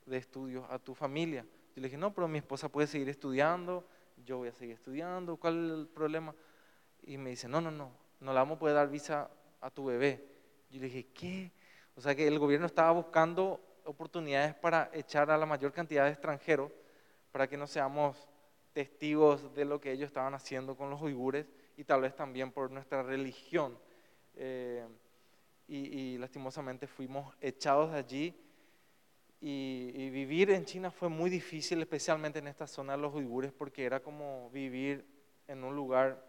de 0.06 0.16
estudios 0.16 0.64
a 0.70 0.78
tu 0.78 0.94
familia. 0.94 1.44
Yo 1.74 1.82
le 1.82 1.88
dije, 1.88 1.98
no, 1.98 2.14
pero 2.14 2.28
mi 2.28 2.38
esposa 2.38 2.68
puede 2.68 2.86
seguir 2.86 3.08
estudiando, 3.08 3.84
yo 4.24 4.38
voy 4.38 4.48
a 4.48 4.52
seguir 4.52 4.76
estudiando, 4.76 5.36
¿cuál 5.36 5.66
es 5.66 5.78
el 5.78 5.88
problema? 5.88 6.34
Y 7.02 7.18
me 7.18 7.30
dice, 7.30 7.48
no, 7.48 7.60
no, 7.60 7.70
no, 7.70 7.90
no 8.20 8.32
le 8.32 8.38
vamos 8.38 8.56
a 8.56 8.58
poder 8.60 8.76
dar 8.76 8.88
visa 8.88 9.28
a 9.60 9.70
tu 9.70 9.84
bebé. 9.84 10.24
Yo 10.70 10.80
le 10.80 10.86
dije, 10.86 11.08
¿qué? 11.12 11.52
O 11.96 12.00
sea 12.00 12.14
que 12.14 12.26
el 12.26 12.38
gobierno 12.38 12.66
estaba 12.66 12.92
buscando 12.92 13.60
oportunidades 13.84 14.54
para 14.54 14.90
echar 14.92 15.30
a 15.30 15.36
la 15.36 15.46
mayor 15.46 15.72
cantidad 15.72 16.04
de 16.04 16.10
extranjeros 16.10 16.70
para 17.32 17.48
que 17.48 17.56
no 17.56 17.66
seamos 17.66 18.28
testigos 18.72 19.54
de 19.54 19.64
lo 19.64 19.80
que 19.80 19.92
ellos 19.92 20.06
estaban 20.06 20.34
haciendo 20.34 20.76
con 20.76 20.90
los 20.90 21.00
uigures 21.02 21.46
y 21.76 21.84
tal 21.84 22.02
vez 22.02 22.14
también 22.14 22.52
por 22.52 22.70
nuestra 22.70 23.02
religión. 23.02 23.78
Eh, 24.36 24.86
y, 25.68 25.76
y 25.76 26.18
lastimosamente 26.18 26.86
fuimos 26.86 27.34
echados 27.40 27.92
de 27.92 27.98
allí 27.98 28.46
y, 29.40 30.10
vivir 30.10 30.50
en 30.50 30.64
China 30.64 30.90
fue 30.90 31.08
muy 31.08 31.28
difícil, 31.28 31.80
especialmente 31.80 32.38
en 32.38 32.46
esta 32.46 32.66
zona 32.66 32.96
de 32.96 33.02
los 33.02 33.14
uigures, 33.14 33.52
porque 33.52 33.84
era 33.84 34.00
como 34.00 34.50
vivir 34.50 35.04
en 35.46 35.62
un 35.62 35.76
lugar, 35.76 36.24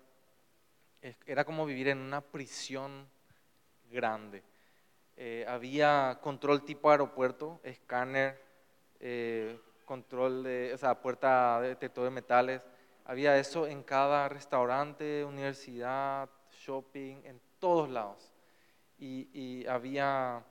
era 1.26 1.46
como 1.46 1.66
vivir 1.66 1.88
en 1.88 2.00
una 2.00 2.22
prisión 2.22 3.10
grande. 3.90 4.44
Eh, 5.16 5.46
había 5.48 6.20
control 6.22 6.64
tipo 6.64 6.92
aeropuerto, 6.92 7.60
escáner, 7.64 8.44
eh, 9.00 9.60
control 9.86 10.44
de, 10.44 10.74
o 10.74 10.78
sea, 10.78 11.02
puerta 11.02 11.62
de 11.62 11.70
detector 11.70 12.04
de 12.04 12.12
metales. 12.12 12.62
Había 13.06 13.38
eso 13.40 13.68
en 13.68 13.84
cada 13.84 14.28
restaurante, 14.28 15.24
universidad, 15.24 16.30
shopping, 16.52 17.22
en 17.24 17.40
todos 17.60 17.90
lados. 17.90 18.32
y 19.00 19.66
había 19.68 20.44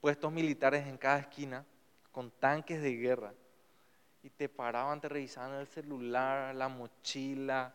puestos 0.00 0.32
militares 0.32 0.86
en 0.86 0.96
cada 0.96 1.18
esquina 1.18 1.64
con 2.10 2.30
tanques 2.30 2.80
de 2.80 2.96
guerra 2.96 3.34
y 4.24 4.30
te 4.30 4.48
paraban, 4.48 5.02
te 5.02 5.08
revisaban 5.08 5.52
el 5.60 5.66
celular, 5.66 6.54
la 6.54 6.68
mochila, 6.68 7.74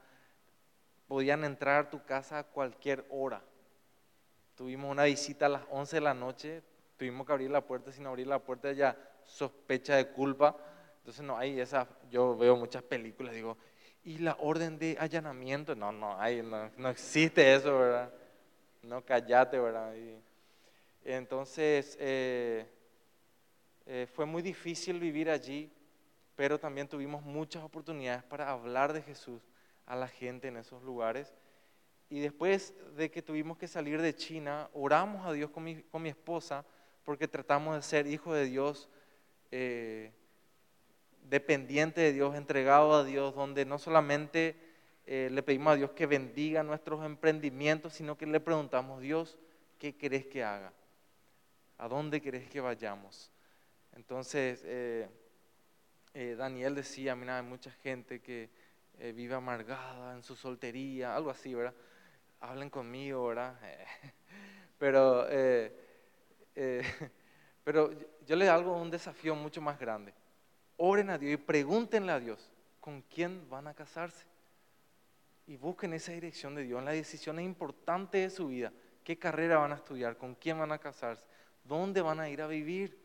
podían 1.07 1.43
entrar 1.43 1.85
a 1.85 1.89
tu 1.89 2.03
casa 2.03 2.39
a 2.39 2.43
cualquier 2.43 3.05
hora. 3.11 3.41
Tuvimos 4.55 4.91
una 4.91 5.03
visita 5.03 5.45
a 5.45 5.49
las 5.49 5.61
11 5.69 5.97
de 5.97 6.01
la 6.01 6.13
noche, 6.15 6.63
tuvimos 6.97 7.27
que 7.27 7.33
abrir 7.33 7.51
la 7.51 7.61
puerta, 7.61 7.91
sin 7.91 8.07
abrir 8.07 8.25
la 8.25 8.39
puerta 8.39 8.71
ya 8.71 8.97
sospecha 9.23 9.95
de 9.95 10.07
culpa. 10.07 10.55
Entonces 10.97 11.23
no 11.23 11.37
hay 11.37 11.59
esa, 11.59 11.87
yo 12.09 12.35
veo 12.35 12.55
muchas 12.55 12.81
películas, 12.81 13.35
digo, 13.35 13.55
¿y 14.03 14.17
la 14.17 14.35
orden 14.39 14.79
de 14.79 14.97
allanamiento? 14.99 15.75
No, 15.75 15.91
no 15.91 16.19
hay, 16.19 16.41
no, 16.41 16.89
existe 16.89 17.53
eso, 17.53 17.77
¿verdad? 17.77 18.11
No, 18.81 19.03
callate, 19.03 19.59
¿verdad? 19.59 19.95
Y, 19.95 20.21
entonces, 21.03 21.97
eh, 21.99 22.65
eh, 23.85 24.07
fue 24.13 24.25
muy 24.25 24.41
difícil 24.41 24.99
vivir 24.99 25.29
allí, 25.29 25.71
pero 26.35 26.59
también 26.59 26.87
tuvimos 26.87 27.23
muchas 27.23 27.63
oportunidades 27.63 28.23
para 28.23 28.49
hablar 28.49 28.93
de 28.93 29.01
Jesús 29.01 29.41
a 29.85 29.95
la 29.95 30.07
gente 30.07 30.47
en 30.47 30.57
esos 30.57 30.83
lugares. 30.83 31.33
Y 32.09 32.19
después 32.19 32.73
de 32.95 33.09
que 33.11 33.21
tuvimos 33.21 33.57
que 33.57 33.67
salir 33.67 34.01
de 34.01 34.15
China, 34.15 34.69
oramos 34.73 35.25
a 35.25 35.31
Dios 35.31 35.49
con 35.51 35.63
mi, 35.63 35.81
con 35.83 36.01
mi 36.01 36.09
esposa 36.09 36.65
porque 37.03 37.27
tratamos 37.27 37.75
de 37.75 37.81
ser 37.81 38.05
hijos 38.05 38.35
de 38.35 38.45
Dios, 38.45 38.87
eh, 39.49 40.11
dependiente 41.23 42.01
de 42.01 42.13
Dios, 42.13 42.35
entregado 42.35 42.93
a 42.93 43.03
Dios, 43.03 43.33
donde 43.33 43.65
no 43.65 43.79
solamente 43.79 44.55
eh, 45.11 45.29
le 45.31 45.41
pedimos 45.41 45.73
a 45.73 45.75
Dios 45.75 45.91
que 45.91 46.05
bendiga 46.05 46.61
nuestros 46.61 47.03
emprendimientos, 47.03 47.93
sino 47.93 48.17
que 48.17 48.25
le 48.25 48.39
preguntamos, 48.39 49.01
Dios, 49.01 49.37
¿qué 49.77 49.95
querés 49.95 50.27
que 50.27 50.43
haga? 50.43 50.71
¿A 51.77 51.87
dónde 51.87 52.21
querés 52.21 52.47
que 52.49 52.61
vayamos? 52.61 53.31
Entonces, 53.95 54.61
eh, 54.65 55.07
Daniel 56.37 56.75
decía, 56.75 57.15
mira, 57.15 57.37
hay 57.37 57.43
mucha 57.43 57.71
gente 57.71 58.21
que 58.21 58.49
vive 59.13 59.33
amargada 59.33 60.13
en 60.13 60.23
su 60.23 60.35
soltería, 60.35 61.15
algo 61.15 61.29
así, 61.29 61.53
¿verdad? 61.53 61.73
hablen 62.41 62.69
conmigo, 62.69 63.27
¿verdad? 63.27 63.55
pero, 64.77 65.27
eh, 65.29 65.73
eh, 66.55 66.83
pero 67.63 67.91
yo 68.25 68.35
les 68.35 68.49
hago 68.49 68.75
un 68.75 68.89
desafío 68.89 69.35
mucho 69.35 69.61
más 69.61 69.79
grande. 69.79 70.13
Oren 70.77 71.09
a 71.09 71.17
Dios 71.17 71.33
y 71.33 71.37
pregúntenle 71.37 72.11
a 72.11 72.19
Dios 72.19 72.51
con 72.79 73.01
quién 73.01 73.49
van 73.49 73.67
a 73.67 73.73
casarse. 73.73 74.25
Y 75.49 75.57
busquen 75.57 75.93
esa 75.93 76.11
dirección 76.11 76.53
de 76.53 76.63
Dios 76.63 76.79
en 76.79 76.85
las 76.85 76.93
decisiones 76.93 77.43
importantes 77.43 78.21
de 78.21 78.29
su 78.29 78.47
vida. 78.47 78.71
¿Qué 79.03 79.17
carrera 79.17 79.57
van 79.57 79.71
a 79.71 79.75
estudiar? 79.75 80.15
¿Con 80.15 80.35
quién 80.35 80.59
van 80.59 80.71
a 80.71 80.77
casarse? 80.77 81.25
¿Dónde 81.63 82.01
van 82.01 82.19
a 82.19 82.29
ir 82.29 82.41
a 82.41 82.47
vivir? 82.47 82.97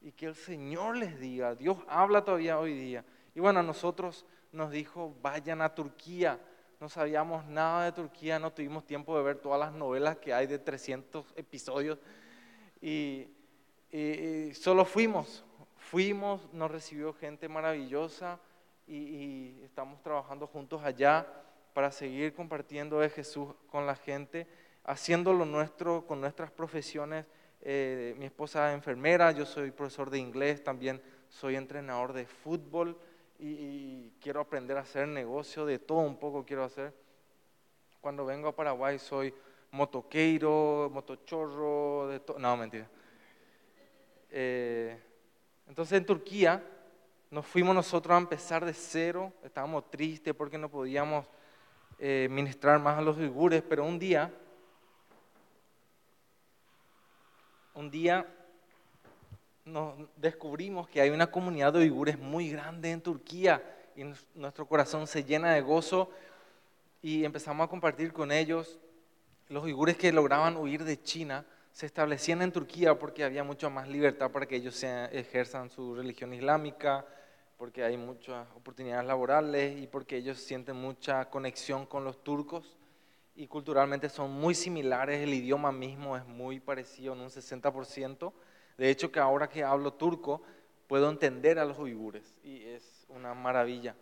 Y 0.00 0.12
que 0.12 0.26
el 0.26 0.34
Señor 0.34 0.96
les 0.96 1.18
diga. 1.18 1.54
Dios 1.54 1.78
habla 1.88 2.22
todavía 2.22 2.58
hoy 2.60 2.74
día. 2.74 3.04
Y 3.34 3.40
bueno, 3.40 3.60
a 3.60 3.62
nosotros 3.64 4.24
nos 4.52 4.70
dijo, 4.70 5.16
vayan 5.20 5.62
a 5.62 5.74
Turquía 5.74 6.38
no 6.80 6.88
sabíamos 6.88 7.44
nada 7.46 7.86
de 7.86 7.92
Turquía, 7.92 8.38
no 8.38 8.52
tuvimos 8.52 8.86
tiempo 8.86 9.16
de 9.16 9.24
ver 9.24 9.38
todas 9.38 9.58
las 9.58 9.72
novelas 9.72 10.18
que 10.18 10.32
hay 10.32 10.46
de 10.46 10.58
300 10.58 11.26
episodios 11.34 11.98
y, 12.80 13.26
solo 14.54 14.84
fuimos, 14.84 15.44
fuimos, 15.76 16.52
nos 16.52 16.70
recibió 16.70 17.12
gente 17.14 17.48
maravillosa 17.48 18.38
y, 18.86 19.60
estamos 19.64 20.00
trabajando 20.02 20.46
juntos 20.46 20.82
allá 20.84 21.26
para 21.78 21.92
seguir 21.92 22.34
compartiendo 22.34 22.98
de 22.98 23.08
Jesús 23.08 23.54
con 23.70 23.86
la 23.86 23.94
gente, 23.94 24.48
haciendo 24.82 25.32
lo 25.32 25.44
nuestro 25.44 26.04
con 26.08 26.20
nuestras 26.20 26.50
profesiones. 26.50 27.24
Eh, 27.60 28.16
mi 28.18 28.24
esposa 28.24 28.70
es 28.70 28.74
enfermera, 28.74 29.30
yo 29.30 29.46
soy 29.46 29.70
profesor 29.70 30.10
de 30.10 30.18
inglés, 30.18 30.64
también 30.64 31.00
soy 31.28 31.54
entrenador 31.54 32.14
de 32.14 32.26
fútbol 32.26 32.98
y, 33.38 34.10
quiero 34.20 34.40
aprender 34.40 34.76
a 34.76 34.80
hacer 34.80 35.06
negocio, 35.06 35.64
de 35.66 35.78
todo 35.78 35.98
un 35.98 36.18
poco 36.18 36.44
quiero 36.44 36.64
hacer. 36.64 36.92
Cuando 38.00 38.26
vengo 38.26 38.48
a 38.48 38.56
Paraguay 38.56 38.98
soy 38.98 39.32
motoqueiro, 39.70 40.90
motochorro, 40.92 42.08
de 42.08 42.18
todo. 42.18 42.40
No, 42.40 42.56
mentira. 42.56 42.90
Eh, 44.30 44.98
entonces 45.68 45.96
en 45.96 46.04
Turquía 46.04 46.60
nos 47.30 47.46
fuimos 47.46 47.72
nosotros 47.72 48.16
a 48.16 48.18
empezar 48.18 48.64
de 48.64 48.74
cero, 48.74 49.32
estábamos 49.44 49.88
tristes 49.92 50.34
porque 50.34 50.58
no 50.58 50.68
podíamos 50.68 51.24
eh, 51.98 52.28
ministrar 52.30 52.78
más 52.78 52.98
a 52.98 53.02
los 53.02 53.16
uigures, 53.16 53.62
pero 53.68 53.84
un 53.84 53.98
día, 53.98 54.32
un 57.74 57.90
día 57.90 58.26
nos 59.64 59.94
descubrimos 60.16 60.88
que 60.88 61.00
hay 61.00 61.10
una 61.10 61.30
comunidad 61.30 61.72
de 61.72 61.80
uigures 61.80 62.18
muy 62.18 62.50
grande 62.50 62.90
en 62.90 63.00
Turquía 63.00 63.62
y 63.96 64.04
nuestro 64.34 64.66
corazón 64.66 65.06
se 65.06 65.24
llena 65.24 65.52
de 65.54 65.60
gozo 65.60 66.10
y 67.02 67.24
empezamos 67.24 67.64
a 67.64 67.68
compartir 67.68 68.12
con 68.12 68.30
ellos. 68.30 68.78
Los 69.48 69.64
uigures 69.64 69.96
que 69.96 70.12
lograban 70.12 70.56
huir 70.56 70.84
de 70.84 71.02
China 71.02 71.44
se 71.72 71.86
establecían 71.86 72.42
en 72.42 72.52
Turquía 72.52 72.98
porque 72.98 73.24
había 73.24 73.44
mucha 73.44 73.68
más 73.68 73.88
libertad 73.88 74.30
para 74.30 74.46
que 74.46 74.56
ellos 74.56 74.82
ejerzan 74.84 75.70
su 75.70 75.94
religión 75.94 76.32
islámica, 76.32 77.04
porque 77.58 77.82
hay 77.84 77.96
muchas 77.96 78.46
oportunidades 78.54 79.06
laborales 79.06 79.78
y 79.82 79.86
porque 79.86 80.16
ellos 80.16 80.38
sienten 80.38 80.76
mucha 80.76 81.28
conexión 81.28 81.84
con 81.84 82.04
los 82.04 82.22
turcos 82.22 82.78
y 83.34 83.46
culturalmente 83.46 84.08
son 84.08 84.32
muy 84.32 84.54
similares, 84.54 85.20
el 85.20 85.34
idioma 85.34 85.70
mismo 85.70 86.16
es 86.16 86.24
muy 86.24 86.60
parecido 86.60 87.14
en 87.14 87.20
un 87.20 87.28
60%. 87.28 88.32
De 88.76 88.90
hecho, 88.90 89.12
que 89.12 89.20
ahora 89.20 89.48
que 89.48 89.62
hablo 89.62 89.92
turco, 89.92 90.42
puedo 90.86 91.10
entender 91.10 91.58
a 91.58 91.64
los 91.64 91.78
uigures 91.78 92.34
y 92.42 92.64
es 92.64 93.06
una 93.08 93.34
maravilla. 93.34 93.94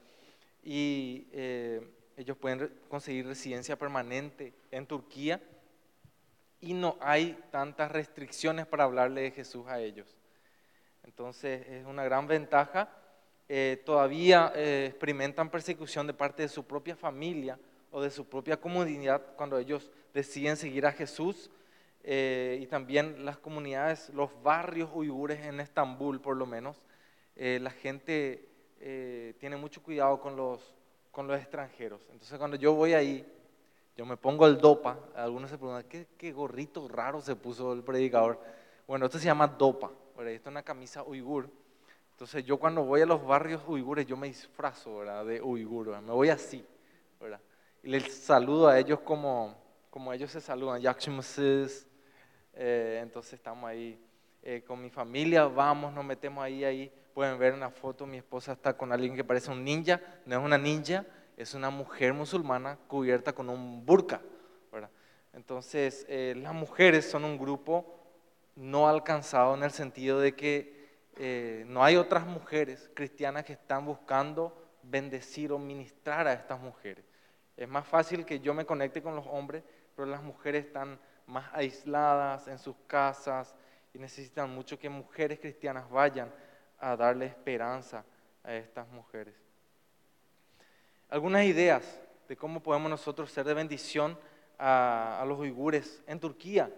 Y 0.62 1.26
eh, 1.32 1.80
ellos 2.16 2.36
pueden 2.36 2.72
conseguir 2.88 3.26
residencia 3.26 3.76
permanente 3.76 4.54
en 4.70 4.86
Turquía 4.86 5.40
y 6.60 6.72
no 6.72 6.96
hay 7.00 7.38
tantas 7.50 7.90
restricciones 7.90 8.66
para 8.66 8.84
hablarle 8.84 9.22
de 9.22 9.30
Jesús 9.30 9.66
a 9.66 9.80
ellos. 9.80 10.16
Entonces 11.04 11.66
es 11.68 11.86
una 11.86 12.04
gran 12.04 12.26
ventaja. 12.26 12.90
Eh, 13.48 13.80
todavía 13.86 14.52
eh, 14.56 14.86
experimentan 14.88 15.50
persecución 15.50 16.08
de 16.08 16.12
parte 16.12 16.42
de 16.42 16.48
su 16.48 16.64
propia 16.64 16.96
familia 16.96 17.56
o 17.92 18.02
de 18.02 18.10
su 18.10 18.24
propia 18.24 18.56
comunidad 18.56 19.22
cuando 19.36 19.56
ellos 19.56 19.88
deciden 20.12 20.56
seguir 20.56 20.84
a 20.84 20.90
Jesús 20.90 21.48
eh, 22.02 22.58
y 22.60 22.66
también 22.66 23.24
las 23.24 23.38
comunidades, 23.38 24.10
los 24.10 24.30
barrios 24.42 24.90
uigures 24.92 25.46
en 25.46 25.60
Estambul 25.60 26.20
por 26.20 26.36
lo 26.36 26.46
menos, 26.46 26.82
la 27.36 27.70
gente 27.70 28.48
tiene 29.38 29.56
mucho 29.56 29.82
cuidado 29.82 30.18
con 30.20 30.36
los, 30.36 30.74
con 31.12 31.26
los 31.26 31.38
extranjeros. 31.38 32.00
Entonces 32.10 32.38
cuando 32.38 32.56
yo 32.56 32.72
voy 32.72 32.94
ahí, 32.94 33.26
yo 33.94 34.06
me 34.06 34.16
pongo 34.16 34.46
el 34.46 34.56
dopa, 34.56 34.98
algunos 35.14 35.50
se 35.50 35.58
preguntan, 35.58 35.84
¿qué, 35.86 36.06
qué 36.16 36.32
gorrito 36.32 36.88
raro 36.88 37.20
se 37.20 37.36
puso 37.36 37.74
el 37.74 37.82
predicador? 37.82 38.40
Bueno, 38.86 39.04
esto 39.04 39.18
se 39.18 39.26
llama 39.26 39.48
dopa, 39.48 39.90
esto 40.12 40.22
es 40.24 40.46
una 40.46 40.62
camisa 40.62 41.02
uigur. 41.02 41.50
Entonces 42.16 42.46
yo 42.46 42.56
cuando 42.56 42.82
voy 42.82 43.02
a 43.02 43.06
los 43.06 43.22
barrios 43.26 43.60
uigures, 43.68 44.06
yo 44.06 44.16
me 44.16 44.28
disfrazo 44.28 44.96
¿verdad? 44.96 45.22
de 45.26 45.42
uigur, 45.42 46.00
me 46.00 46.12
voy 46.12 46.30
así, 46.30 46.64
¿verdad? 47.20 47.38
y 47.82 47.90
les 47.90 48.10
saludo 48.10 48.68
a 48.68 48.78
ellos 48.78 49.00
como, 49.00 49.54
como 49.90 50.14
ellos 50.14 50.30
se 50.30 50.40
saludan, 50.40 50.80
Yakshimsis, 50.80 51.86
eh, 52.54 53.00
entonces 53.02 53.34
estamos 53.34 53.68
ahí 53.68 54.02
eh, 54.42 54.64
con 54.66 54.80
mi 54.80 54.88
familia, 54.88 55.44
vamos, 55.44 55.92
nos 55.92 56.06
metemos 56.06 56.42
ahí, 56.42 56.64
ahí. 56.64 56.90
Pueden 57.12 57.38
ver 57.38 57.52
una 57.52 57.68
foto, 57.68 58.06
mi 58.06 58.16
esposa 58.16 58.52
está 58.52 58.74
con 58.74 58.92
alguien 58.92 59.14
que 59.14 59.22
parece 59.22 59.50
un 59.50 59.62
ninja, 59.62 60.00
no 60.24 60.38
es 60.38 60.42
una 60.42 60.56
ninja, 60.56 61.04
es 61.36 61.52
una 61.52 61.68
mujer 61.68 62.14
musulmana 62.14 62.78
cubierta 62.88 63.34
con 63.34 63.50
un 63.50 63.84
burka. 63.84 64.22
Entonces, 65.34 66.06
eh, 66.08 66.34
las 66.34 66.54
mujeres 66.54 67.10
son 67.10 67.24
un 67.24 67.36
grupo 67.36 67.84
no 68.54 68.88
alcanzado 68.88 69.54
en 69.54 69.64
el 69.64 69.70
sentido 69.70 70.18
de 70.18 70.34
que 70.34 70.75
no 71.18 71.82
hay 71.82 71.96
otras 71.96 72.26
mujeres 72.26 72.90
cristianas 72.94 73.44
que 73.44 73.54
están 73.54 73.84
buscando 73.86 74.66
bendecir 74.82 75.52
o 75.52 75.58
ministrar 75.58 76.26
a 76.26 76.32
estas 76.32 76.60
mujeres. 76.60 77.04
Es 77.56 77.68
más 77.68 77.86
fácil 77.86 78.24
que 78.24 78.40
yo 78.40 78.52
me 78.52 78.66
conecte 78.66 79.02
con 79.02 79.16
los 79.16 79.26
hombres, 79.26 79.62
pero 79.94 80.06
las 80.06 80.22
mujeres 80.22 80.66
están 80.66 80.98
más 81.26 81.48
aisladas 81.52 82.46
en 82.48 82.58
sus 82.58 82.76
casas 82.86 83.54
y 83.94 83.98
necesitan 83.98 84.50
mucho 84.50 84.78
que 84.78 84.88
mujeres 84.88 85.40
cristianas 85.40 85.88
vayan 85.90 86.30
a 86.78 86.96
darle 86.96 87.26
esperanza 87.26 88.04
a 88.44 88.54
estas 88.54 88.86
mujeres. 88.88 89.34
Algunas 91.08 91.44
ideas 91.44 92.00
de 92.28 92.36
cómo 92.36 92.62
podemos 92.62 92.90
nosotros 92.90 93.30
ser 93.30 93.46
de 93.46 93.54
bendición 93.54 94.18
a, 94.58 95.24
los 95.26 95.38
uigures 95.38 96.02
en 96.06 96.20
Turquía. 96.20 96.70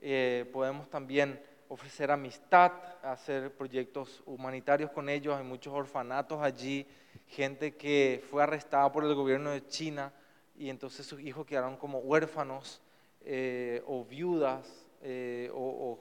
Eh, 0.00 0.48
podemos 0.52 0.88
también 0.88 1.40
ofrecer 1.74 2.10
amistad, 2.12 2.72
hacer 3.02 3.52
proyectos 3.56 4.22
humanitarios 4.26 4.92
con 4.92 5.08
ellos. 5.08 5.36
Hay 5.36 5.42
muchos 5.42 5.74
orfanatos 5.74 6.40
allí, 6.40 6.86
gente 7.26 7.74
que 7.74 8.24
fue 8.30 8.44
arrestada 8.44 8.90
por 8.92 9.04
el 9.04 9.14
gobierno 9.14 9.50
de 9.50 9.66
China 9.66 10.12
y 10.56 10.70
entonces 10.70 11.04
sus 11.04 11.20
hijos 11.20 11.44
quedaron 11.44 11.76
como 11.76 11.98
huérfanos 11.98 12.80
eh, 13.22 13.82
o 13.86 14.04
viudas 14.04 14.86
eh, 15.02 15.50
o, 15.52 15.98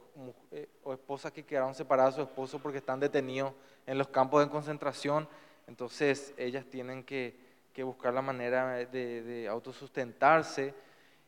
eh, 0.52 0.70
o, 0.84 0.94
esposas 0.94 1.32
que 1.32 1.44
quedaron 1.44 1.74
separadas 1.74 2.16
de 2.16 2.22
su 2.24 2.30
esposo 2.30 2.60
porque 2.60 2.78
están 2.78 3.00
detenidos 3.00 3.54
en 3.88 3.98
los 3.98 4.10
campos 4.10 4.44
de 4.44 4.52
concentración. 4.52 5.28
Entonces 5.68 6.36
ellas 6.38 6.66
tienen 6.66 7.04
que 7.04 7.36
que 7.74 7.84
buscar 7.84 8.14
la 8.14 8.22
manera 8.22 8.86
de, 8.86 9.48
autosustentarse. 9.50 10.74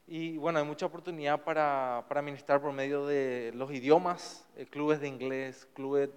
Y 0.08 0.38
bueno, 0.38 0.60
hay 0.60 0.66
mucha 0.66 0.86
oportunidad 0.86 1.44
para, 1.44 2.06
para 2.08 2.22
ministrar 2.22 2.62
por 2.62 2.72
medio 2.72 3.08
de 3.08 3.52
los 3.56 3.72
idiomas, 3.72 4.48
eh, 4.56 4.68
clubes 4.68 5.00
de 5.00 5.08
inglés, 5.08 5.68
clubes, 5.74 6.12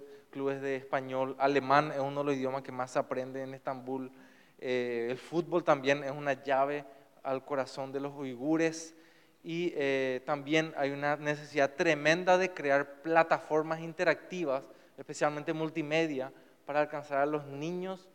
de 0.61 0.75
español, 0.75 1.35
alemán 1.39 1.91
es 1.91 1.99
uno 1.99 2.19
de 2.19 2.25
los 2.25 2.35
idiomas 2.35 2.61
que 2.61 2.71
más 2.71 2.91
se 2.91 2.99
aprende 2.99 3.41
en 3.41 3.55
Estambul. 3.55 4.11
Eh, 4.59 5.07
el 5.09 5.17
fútbol 5.17 5.63
también 5.63 6.03
es 6.03 6.11
una 6.11 6.43
llave 6.43 6.85
al 7.23 7.43
corazón 7.43 7.91
de 7.91 7.99
los 7.99 8.13
uigures 8.13 8.95
y 9.43 9.73
eh, 9.75 10.21
también 10.23 10.71
hay 10.77 10.91
una 10.91 11.15
necesidad 11.15 11.73
tremenda 11.73 12.37
de 12.37 12.53
crear 12.53 13.01
plataformas 13.01 13.79
interactivas, 13.79 14.63
especialmente 14.99 15.51
multimedia, 15.51 16.31
para 16.67 16.81
alcanzar 16.81 17.17
a 17.21 17.25
los 17.25 17.43
niños 17.47 18.07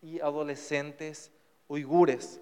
y 0.00 0.20
adolescentes 0.20 1.30
uigures. 1.68 2.40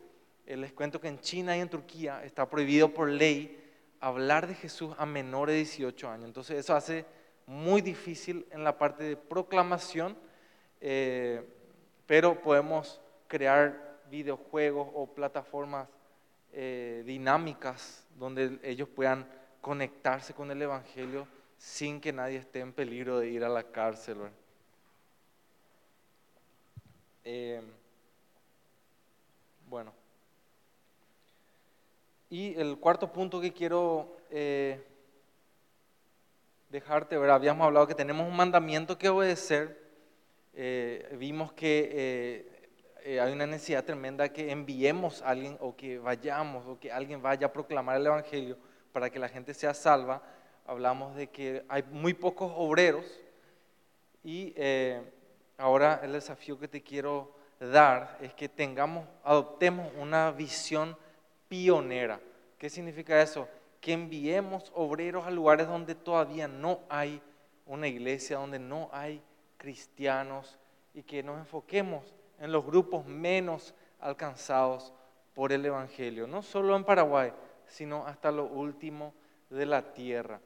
Eh, 0.48 0.56
les 0.56 0.72
cuento 0.72 0.98
que 0.98 1.08
en 1.08 1.20
China 1.20 1.54
y 1.54 1.61
en 1.61 1.68
Turquía 1.68 2.24
está 2.24 2.48
prohibido 2.48 2.94
por 2.94 3.11
ley 3.11 3.62
hablar 4.00 4.46
de 4.46 4.54
Jesús 4.54 4.94
a 4.96 5.04
menores 5.04 5.52
de 5.52 5.58
18 5.58 6.08
años. 6.08 6.24
Entonces 6.24 6.58
eso 6.58 6.74
hace 6.74 7.04
muy 7.44 7.82
difícil 7.82 8.46
en 8.50 8.64
la 8.64 8.78
parte 8.78 9.04
de 9.04 9.16
proclamación, 9.18 10.16
eh, 10.80 11.46
pero 12.06 12.40
podemos 12.40 12.98
crear 13.26 14.00
videojuegos 14.11 14.88
o 14.94 15.12
plataformas 15.12 15.87
eh, 16.54 17.02
dinámicas 17.04 18.06
donde 18.16 18.58
ellos 18.62 18.88
puedan 18.88 19.28
conectarse 19.61 20.32
con 20.32 20.50
el 20.50 20.62
Evangelio 20.62 21.28
sin 21.58 22.00
que 22.00 22.11
nadie 22.11 22.38
esté 22.38 22.61
en 22.61 22.72
peligro 22.72 23.18
de 23.18 23.28
ir 23.28 23.44
a 23.44 23.50
la 23.50 23.64
cárcel. 23.64 24.16
Bueno. 29.68 30.07
Y 32.30 32.54
el 32.58 32.78
cuarto 32.78 33.12
punto 33.12 33.40
que 33.40 33.52
quiero 33.52 34.16
eh, 34.30 34.84
dejarte, 36.68 37.16
¿verdad? 37.16 37.36
habíamos 37.36 37.66
hablado 37.66 37.86
que 37.86 37.94
tenemos 37.94 38.26
un 38.26 38.36
mandamiento 38.36 38.98
que 38.98 39.08
obedecer. 39.08 39.88
vimos 41.18 41.52
que 41.52 42.48
eh, 43.10 43.20
hay 43.20 43.32
una 43.32 43.46
necesidad 43.46 43.86
tremenda 43.86 44.28
que 44.28 44.50
enviemos 44.50 45.22
a 45.22 45.30
alguien 45.30 45.56
o 45.60 45.74
que 45.74 45.98
vayamos 45.98 46.66
o 46.66 46.78
que 46.78 46.92
alguien 46.92 47.22
vaya 47.22 47.46
a 47.46 47.52
proclamar 47.52 47.96
el 47.96 48.06
Evangelio 48.06 48.58
para 48.92 49.08
que 49.08 49.18
la 49.18 49.30
gente 49.30 49.54
sea 49.54 49.72
salva. 49.72 50.22
Hablamos 50.66 51.16
de 51.16 51.28
que 51.28 51.64
hay 51.70 51.84
muy 51.84 52.12
pocos 52.12 52.52
obreros 52.54 53.06
y 54.22 54.52
eh, 54.56 55.00
ahora 55.56 56.00
el 56.02 56.12
desafío 56.12 56.58
que 56.58 56.68
te 56.68 56.82
quiero 56.82 57.34
dar 57.60 58.18
es 58.20 58.34
que 58.34 58.46
tengamos, 58.46 59.06
adoptemos 59.24 59.90
una 59.98 60.30
visión 60.32 60.94
pionera. 61.48 62.20
¿Qué 62.58 62.70
significa 62.70 63.20
eso? 63.20 63.48
Que 63.80 63.92
enviemos 63.92 64.72
obreros 64.74 65.26
a 65.26 65.30
lugares 65.30 65.66
donde 65.66 65.94
todavía 65.94 66.48
no 66.48 66.80
hay 66.88 67.22
una 67.66 67.87
iglesia, 67.87 68.38
donde 68.38 68.58
no 68.58 68.88
hay 68.92 69.22
cristianos 69.56 70.58
y 70.94 71.02
que 71.02 71.22
nos 71.22 71.38
enfoquemos 71.38 72.14
en 72.40 72.52
los 72.52 72.64
grupos 72.64 73.06
menos 73.06 73.74
alcanzados 74.00 74.92
por 75.34 75.52
el 75.52 75.64
Evangelio, 75.64 76.26
no 76.26 76.42
solo 76.42 76.74
en 76.74 76.84
Paraguay, 76.84 77.32
sino 77.66 78.06
hasta 78.06 78.32
lo 78.32 78.46
último 78.46 79.14
de 79.50 79.66
la 79.66 79.92
tierra. 79.92 80.40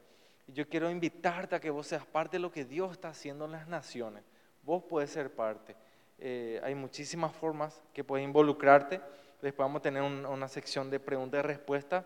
Y 0.46 0.52
yo 0.52 0.68
quiero 0.68 0.90
invitarte 0.90 1.54
a 1.54 1.60
que 1.60 1.70
vos 1.70 1.86
seas 1.86 2.04
parte 2.04 2.36
de 2.36 2.40
lo 2.40 2.52
que 2.52 2.64
Dios 2.64 2.92
está 2.92 3.08
haciendo 3.08 3.44
en 3.44 3.52
las 3.52 3.68
naciones. 3.68 4.24
Vos 4.62 4.82
puedes 4.88 5.10
ser 5.10 5.34
parte. 5.34 5.76
Eh, 6.18 6.60
hay 6.62 6.74
muchísimas 6.74 7.32
formas 7.32 7.82
que 7.92 8.04
puedes 8.04 8.24
involucrarte. 8.24 9.00
Después 9.42 9.64
vamos 9.66 9.80
a 9.80 9.82
tener 9.82 10.02
una 10.02 10.48
sección 10.48 10.88
de 10.88 11.00
preguntas 11.00 11.40
y 11.40 11.46
respuestas 11.46 12.04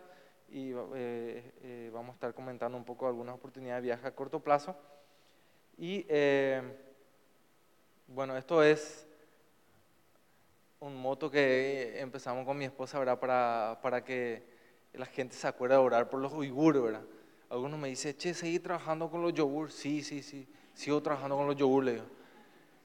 y 0.49 0.73
eh, 0.73 1.53
eh, 1.63 1.91
vamos 1.93 2.11
a 2.11 2.15
estar 2.15 2.35
comentando 2.35 2.79
un 2.79 2.85
poco 2.85 3.07
algunas 3.07 3.35
oportunidades 3.35 3.83
de 3.83 3.89
viaje 3.89 4.07
a 4.07 4.15
corto 4.15 4.41
plazo. 4.41 4.75
Y 5.77 6.07
bueno, 8.09 8.37
esto 8.37 8.63
es 8.63 9.07
un 10.81 10.97
moto 10.97 11.31
que 11.31 12.01
empezamos 12.01 12.47
con 12.47 12.57
mi 12.57 12.65
esposa, 12.65 12.99
¿verdad? 12.99 13.19
Para, 13.19 13.79
para 13.83 14.03
que 14.03 14.43
la 14.95 15.07
gente 15.07 15.37
se 15.37 15.47
acuerde 15.47 15.75
de 15.75 15.81
orar 15.81 16.09
por 16.09 16.21
los 16.21 16.33
uigures, 16.33 16.83
¿verdad? 16.83 17.03
Algunos 17.51 17.79
me 17.79 17.89
dicen, 17.89 18.17
che, 18.17 18.33
¿seguí 18.33 18.59
trabajando 18.59 19.11
con 19.11 19.23
los 19.23 19.35
yogur? 19.35 19.71
Sí, 19.71 20.03
sí, 20.03 20.23
sí, 20.23 20.49
sigo 20.75 21.03
trabajando 21.03 21.37
con 21.37 21.47
los 21.47 21.57
yogur, 21.57 22.01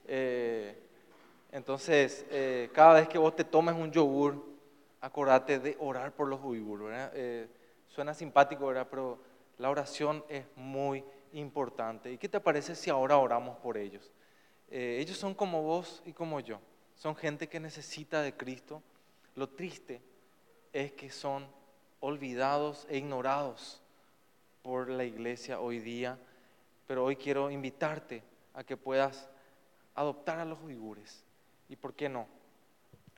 eh, 0.07 0.77
entonces, 1.51 2.25
eh, 2.29 2.69
cada 2.73 2.93
vez 2.95 3.07
que 3.09 3.17
vos 3.17 3.35
te 3.35 3.43
tomes 3.43 3.75
un 3.75 3.91
yogur, 3.91 4.43
acordate 5.01 5.59
de 5.59 5.75
orar 5.79 6.13
por 6.13 6.27
los 6.27 6.39
¿verdad? 6.41 7.11
Eh, 7.13 7.47
suena 7.87 8.13
simpático, 8.13 8.67
¿verdad? 8.67 8.87
Pero 8.89 9.19
la 9.57 9.69
oración 9.69 10.23
es 10.29 10.45
muy 10.55 11.03
importante. 11.33 12.11
¿Y 12.11 12.17
qué 12.17 12.29
te 12.29 12.39
parece 12.39 12.75
si 12.75 12.89
ahora 12.89 13.17
oramos 13.17 13.57
por 13.57 13.77
ellos? 13.77 14.11
ellos 14.73 15.17
son 15.17 15.35
como 15.35 15.63
vos 15.63 16.01
y 16.05 16.13
como 16.13 16.39
yo 16.39 16.61
son 16.95 17.15
gente 17.15 17.49
que 17.49 17.59
necesita 17.59 18.21
de 18.21 18.37
Cristo. 18.37 18.81
Lo 19.35 19.49
triste 19.49 20.01
es 20.71 20.93
que 20.93 21.09
son 21.09 21.45
olvidados 21.99 22.85
e 22.89 22.97
ignorados 22.97 23.81
por 24.61 24.87
la 24.87 25.03
iglesia 25.03 25.59
hoy 25.59 25.79
día, 25.79 26.19
pero 26.87 27.03
hoy 27.03 27.15
quiero 27.15 27.49
invitarte 27.49 28.23
a 28.53 28.63
que 28.63 28.77
puedas 28.77 29.27
adoptar 29.95 30.39
a 30.39 30.45
los 30.45 30.61
uigures 30.61 31.25
y, 31.71 31.77
¿por 31.77 31.93
qué 31.93 32.09
no?, 32.09 32.27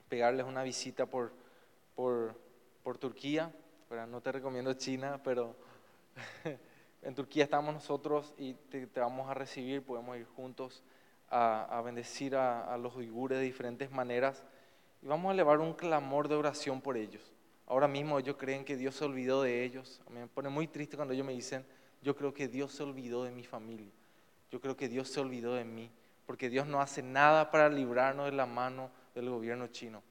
pegarles 0.10 0.46
una 0.46 0.62
visita 0.62 1.08
por, 1.08 1.34
por, 1.96 2.38
Turquía. 3.00 3.52
No 4.08 4.22
te 4.22 4.32
recomiendo 4.32 4.76
China, 4.76 5.20
pero 5.24 5.56
en 7.02 7.16
Turquía 7.16 7.46
estamos 7.46 7.74
nosotros 7.74 8.36
y 8.38 8.54
te 8.54 8.88
vamos 9.00 9.28
a 9.28 9.34
recibir, 9.34 9.82
podemos 9.82 10.18
ir 10.18 10.28
juntos 10.28 10.84
a, 11.32 11.82
bendecir 11.84 12.36
a, 12.36 12.78
los 12.78 12.96
uigures 12.96 13.40
de 13.40 13.44
diferentes 13.44 13.90
maneras 13.90 14.44
y 15.02 15.08
vamos 15.08 15.32
a 15.32 15.34
elevar 15.34 15.60
un 15.60 15.74
clamor 15.74 16.28
de 16.28 16.36
oración 16.36 16.80
por 16.80 16.96
ellos. 16.96 17.34
Ahora 17.66 17.88
mismo 17.88 18.20
ellos 18.20 18.36
creen 18.38 18.66
que 18.66 18.78
Dios 18.78 18.94
se 18.94 19.06
olvidó 19.06 19.42
de 19.42 19.64
ellos. 19.64 20.00
A 20.06 20.12
mí 20.12 20.20
me 20.20 20.28
pone 20.28 20.50
muy 20.50 20.68
triste 20.68 20.96
cuando 20.96 21.16
ellos 21.16 21.26
me 21.26 21.34
dicen, 21.34 21.66
yo 22.04 22.16
creo 22.16 22.36
que 22.36 22.48
Dios 22.48 22.72
se 22.72 22.84
olvidó 22.84 23.24
de 23.24 23.32
mi 23.32 23.44
familia. 23.44 23.92
Yo 24.52 24.62
creo 24.62 24.78
que 24.78 24.88
Dios 24.90 25.10
se 25.10 25.20
olvidó 25.20 25.56
de 25.56 25.64
mí, 25.64 25.90
porque 26.26 26.50
Dios 26.50 26.68
no 26.68 26.82
hace 26.82 27.02
nada 27.02 27.52
para 27.52 27.70
librarnos 27.70 28.26
de 28.26 28.32
la 28.32 28.46
mano 28.46 28.92
del 29.14 29.30
gobierno 29.30 29.68
chino. 29.68 30.02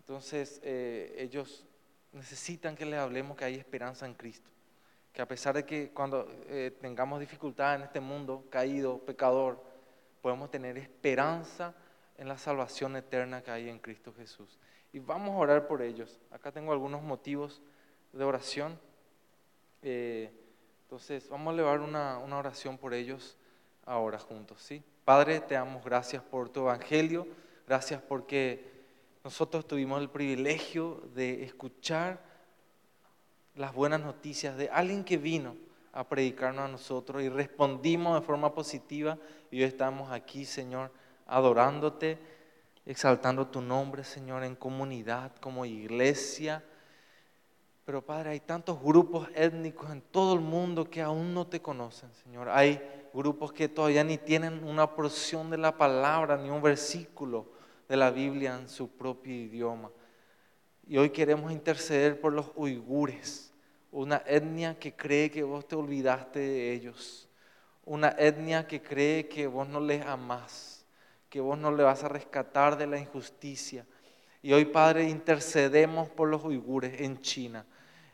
Entonces 0.00 0.60
eh, 0.62 1.14
ellos 1.18 1.66
necesitan 2.12 2.76
que 2.76 2.86
les 2.86 2.98
hablemos 2.98 3.36
que 3.36 3.44
hay 3.44 3.54
esperanza 3.56 4.06
en 4.06 4.14
Cristo. 4.14 4.50
Que 5.12 5.22
a 5.22 5.28
pesar 5.28 5.54
de 5.54 5.64
que 5.64 5.90
cuando 5.90 6.28
eh, 6.48 6.76
tengamos 6.80 7.20
dificultad 7.20 7.74
en 7.74 7.82
este 7.82 8.00
mundo 8.00 8.46
caído, 8.50 8.98
pecador, 8.98 9.62
podemos 10.20 10.50
tener 10.50 10.78
esperanza 10.78 11.74
en 12.16 12.28
la 12.28 12.38
salvación 12.38 12.96
eterna 12.96 13.42
que 13.42 13.50
hay 13.50 13.68
en 13.68 13.78
Cristo 13.78 14.12
Jesús. 14.16 14.58
Y 14.92 14.98
vamos 14.98 15.30
a 15.30 15.38
orar 15.38 15.66
por 15.66 15.82
ellos. 15.82 16.20
Acá 16.30 16.50
tengo 16.50 16.72
algunos 16.72 17.02
motivos 17.02 17.62
de 18.12 18.24
oración. 18.24 18.78
Eh, 19.82 20.32
entonces, 20.82 21.28
vamos 21.28 21.50
a 21.50 21.54
elevar 21.54 21.80
una, 21.80 22.18
una, 22.18 22.38
oración 22.38 22.78
por 22.78 22.94
ellos 22.94 23.36
ahora 23.88 24.18
juntos. 24.18 24.62
¿sí? 24.62 24.82
Padre, 25.04 25.40
te 25.40 25.54
damos 25.54 25.84
gracias 25.84 26.22
por 26.22 26.48
tu 26.50 26.60
evangelio. 26.60 27.26
Gracias 27.66 28.00
porque 28.00 28.78
nosotros 29.24 29.66
tuvimos 29.66 30.00
el 30.00 30.10
privilegio 30.10 31.02
de 31.14 31.44
escuchar 31.44 32.20
las 33.56 33.74
buenas 33.74 34.00
noticias 34.00 34.56
de 34.56 34.68
alguien 34.68 35.04
que 35.04 35.16
vino 35.16 35.56
a 35.92 36.08
predicarnos 36.08 36.64
a 36.64 36.68
nosotros 36.68 37.22
y 37.22 37.28
respondimos 37.28 38.20
de 38.20 38.24
forma 38.24 38.54
positiva 38.54 39.18
y 39.50 39.58
hoy 39.58 39.64
estamos 39.64 40.12
aquí, 40.12 40.44
Señor, 40.44 40.92
adorándote, 41.26 42.18
exaltando 42.86 43.48
tu 43.48 43.60
nombre, 43.60 44.04
Señor, 44.04 44.44
en 44.44 44.54
comunidad, 44.54 45.32
como 45.40 45.64
iglesia. 45.64 46.62
Pero 47.84 48.02
Padre, 48.02 48.30
hay 48.30 48.40
tantos 48.40 48.80
grupos 48.80 49.28
étnicos 49.34 49.90
en 49.90 50.02
todo 50.02 50.34
el 50.34 50.40
mundo 50.40 50.88
que 50.88 51.02
aún 51.02 51.34
no 51.34 51.46
te 51.46 51.60
conocen, 51.60 52.12
Señor. 52.22 52.48
Hay 52.50 52.80
grupos 53.18 53.52
que 53.52 53.68
todavía 53.68 54.04
ni 54.04 54.16
tienen 54.16 54.62
una 54.62 54.94
porción 54.94 55.50
de 55.50 55.58
la 55.58 55.76
palabra, 55.76 56.36
ni 56.36 56.50
un 56.50 56.62
versículo 56.62 57.46
de 57.88 57.96
la 57.96 58.12
Biblia 58.12 58.54
en 58.54 58.68
su 58.68 58.88
propio 58.88 59.34
idioma. 59.34 59.90
Y 60.86 60.98
hoy 60.98 61.10
queremos 61.10 61.50
interceder 61.50 62.20
por 62.20 62.32
los 62.32 62.52
uigures 62.54 63.52
una 63.90 64.22
etnia 64.24 64.78
que 64.78 64.94
cree 64.94 65.32
que 65.32 65.42
vos 65.42 65.66
te 65.66 65.74
olvidaste 65.74 66.38
de 66.38 66.72
ellos, 66.72 67.28
una 67.84 68.14
etnia 68.16 68.68
que 68.68 68.80
cree 68.80 69.26
que 69.26 69.48
vos 69.48 69.68
no 69.68 69.80
les 69.80 70.06
amás, 70.06 70.86
que 71.28 71.40
vos 71.40 71.58
no 71.58 71.72
le 71.72 71.82
vas 71.82 72.04
a 72.04 72.08
rescatar 72.08 72.78
de 72.78 72.86
la 72.86 73.00
injusticia. 73.00 73.84
Y 74.42 74.52
hoy, 74.52 74.64
Padre, 74.64 75.08
intercedemos 75.08 76.08
por 76.08 76.28
los 76.28 76.44
uigures 76.44 77.00
en 77.00 77.20
China. 77.20 77.66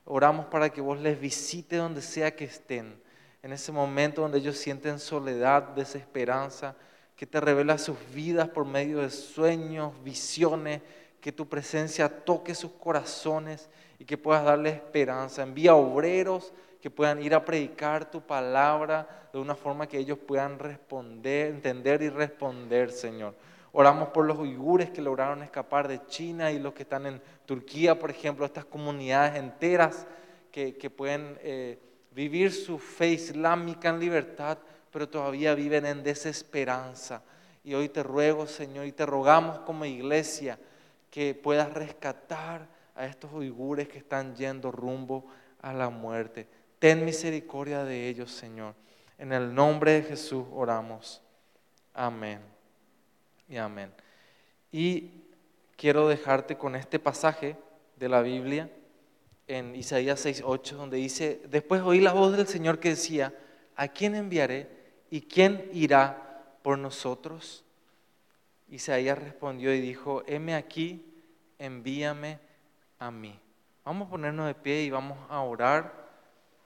Oramos 0.07 0.47
para 0.47 0.71
que 0.71 0.81
vos 0.81 0.99
les 0.99 1.21
visite 1.21 1.77
donde 1.77 2.01
sea 2.01 2.35
que 2.35 2.47
estén, 2.47 3.04
en 3.45 3.53
ese 3.53 3.73
momento 3.73 4.23
donde 4.23 4.39
ellos 4.39 4.57
sienten 4.57 4.99
soledad, 4.99 5.63
desesperanza, 5.75 6.75
que 7.15 7.27
te 7.27 7.39
revela 7.43 7.77
sus 7.77 7.97
vidas 8.15 8.49
por 8.49 8.65
medio 8.65 9.01
de 9.01 9.11
sueños, 9.11 9.93
visiones, 10.03 10.81
que 11.21 11.31
tu 11.31 11.47
presencia 11.47 12.25
toque 12.25 12.55
sus 12.55 12.73
corazones 12.73 13.69
y 13.99 14.07
que 14.07 14.17
puedas 14.17 14.47
darle 14.47 14.71
esperanza. 14.71 15.43
Envía 15.43 15.75
obreros 15.75 16.55
que 16.81 16.91
puedan 16.91 17.23
ir 17.23 17.35
a 17.35 17.45
predicar 17.45 18.11
tu 18.11 18.23
palabra 18.23 19.29
de 19.31 19.39
una 19.39 19.55
forma 19.55 19.87
que 19.87 19.99
ellos 19.99 20.17
puedan 20.19 20.59
responder, 20.59 21.49
entender 21.49 22.01
y 22.01 22.09
responder, 22.09 22.93
Señor. 22.93 23.35
Oramos 23.73 24.09
por 24.09 24.25
los 24.25 24.39
uigures 24.39 24.89
que 24.89 25.03
lograron 25.03 25.43
escapar 25.43 25.87
de 25.87 26.07
China 26.07 26.51
y 26.51 26.59
los 26.59 26.73
que 26.73 26.85
están 26.85 27.05
en 27.05 27.21
Turquía, 27.45 27.99
por 27.99 28.11
ejemplo, 28.11 28.47
estas 28.47 28.65
comunidades 28.65 29.37
enteras 29.37 30.07
que, 30.51 30.73
pueden 30.97 31.39
eh, 31.43 31.79
vivir 32.15 32.53
su 32.53 32.79
fe 32.79 33.09
islámica 33.09 33.89
en 33.89 33.99
libertad, 33.99 34.59
pero 34.91 35.09
todavía 35.09 35.55
viven 35.55 35.85
en 35.85 36.03
desesperanza. 36.03 37.23
Y 37.65 37.75
hoy 37.75 37.89
te 37.89 38.03
ruego, 38.03 38.47
Señor, 38.47 38.87
y 38.87 38.93
te 38.93 39.05
rogamos 39.05 39.59
como 39.61 39.85
iglesia 39.85 40.59
que 41.11 41.35
puedas 41.35 41.73
rescatar 41.73 42.67
a 42.95 43.07
estos 43.07 43.33
uigures 43.33 43.89
que 43.89 43.99
están 43.99 44.37
yendo 44.37 44.71
rumbo 44.71 45.27
a 45.61 45.73
la 45.73 45.91
muerte. 45.91 46.47
Ten 46.79 47.05
misericordia 47.05 47.85
de 47.85 48.09
ellos, 48.09 48.31
Señor. 48.31 48.75
En 49.19 49.33
el 49.33 49.53
nombre 49.53 49.93
de 49.93 50.03
Jesús 50.03 50.45
oramos. 50.53 51.21
Amén. 51.93 52.41
Y 53.49 53.57
amén. 53.57 53.93
Y 54.71 55.11
quiero 55.77 56.09
dejarte 56.09 56.57
con 56.57 56.77
este 56.77 56.99
pasaje 56.99 57.57
de 57.97 58.09
la 58.09 58.23
Biblia 58.23 58.71
en 59.47 59.75
Isaías 59.75 60.25
6:8, 60.25 60.77
donde 60.77 60.97
dice, 60.97 61.41
después 61.49 61.83
oí 61.83 62.01
la 62.01 62.13
voz 62.13 62.37
del 62.37 62.47
Señor 62.47 62.79
que 62.79 62.91
decía, 62.91 63.35
¿a 63.77 63.89
quién 63.89 64.15
enviaré 64.15 64.69
y 65.11 65.23
quién 65.23 65.69
irá 65.73 66.59
por 66.63 66.79
nosotros? 66.79 67.65
Isaías 68.69 69.19
respondió 69.19 69.75
y 69.75 69.81
dijo, 69.81 70.23
heme 70.27 70.55
aquí, 70.55 71.05
envíame 71.59 72.39
a 72.99 73.11
mí. 73.11 73.39
Vamos 73.85 74.09
a 74.09 74.11
ponernos 74.13 74.47
de 74.47 74.55
pie 74.55 74.83
y 74.83 74.91
vamos 74.91 75.19
a 75.29 75.41
orar. 75.43 76.05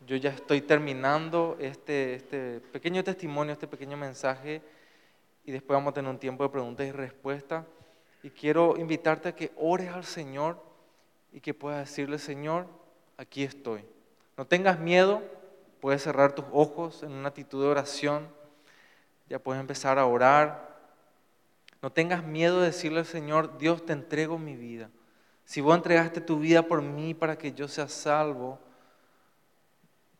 Yo 0.06 0.16
ya 0.16 0.30
estoy 0.30 0.60
terminando 0.60 1.56
este, 1.58 2.14
este 2.14 2.60
pequeño 2.60 3.02
testimonio, 3.02 3.52
este 3.52 3.66
pequeño 3.66 3.96
mensaje, 3.96 4.62
y 5.44 5.50
después 5.50 5.76
vamos 5.76 5.90
a 5.90 5.94
tener 5.94 6.10
un 6.10 6.18
tiempo 6.18 6.44
de 6.44 6.50
preguntas 6.50 6.86
y 6.86 6.92
respuestas. 6.92 7.66
Y 8.22 8.30
quiero 8.30 8.76
invitarte 8.76 9.30
a 9.30 9.34
que 9.34 9.50
ores 9.56 9.88
al 9.88 10.04
Señor 10.04 10.67
y 11.32 11.40
que 11.40 11.54
puedas 11.54 11.88
decirle, 11.88 12.18
Señor, 12.18 12.66
aquí 13.16 13.44
estoy. 13.44 13.84
No 14.36 14.46
tengas 14.46 14.78
miedo, 14.78 15.22
puedes 15.80 16.02
cerrar 16.02 16.34
tus 16.34 16.44
ojos 16.52 17.02
en 17.02 17.12
una 17.12 17.28
actitud 17.28 17.62
de 17.62 17.68
oración, 17.68 18.28
ya 19.28 19.38
puedes 19.38 19.60
empezar 19.60 19.98
a 19.98 20.06
orar. 20.06 20.68
No 21.82 21.90
tengas 21.92 22.24
miedo 22.24 22.60
de 22.60 22.66
decirle 22.66 23.00
al 23.00 23.06
Señor, 23.06 23.58
Dios, 23.58 23.84
te 23.84 23.92
entrego 23.92 24.38
mi 24.38 24.56
vida. 24.56 24.90
Si 25.44 25.60
vos 25.60 25.76
entregaste 25.76 26.20
tu 26.20 26.38
vida 26.38 26.62
por 26.62 26.82
mí 26.82 27.14
para 27.14 27.36
que 27.36 27.52
yo 27.52 27.68
sea 27.68 27.88
salvo, 27.88 28.58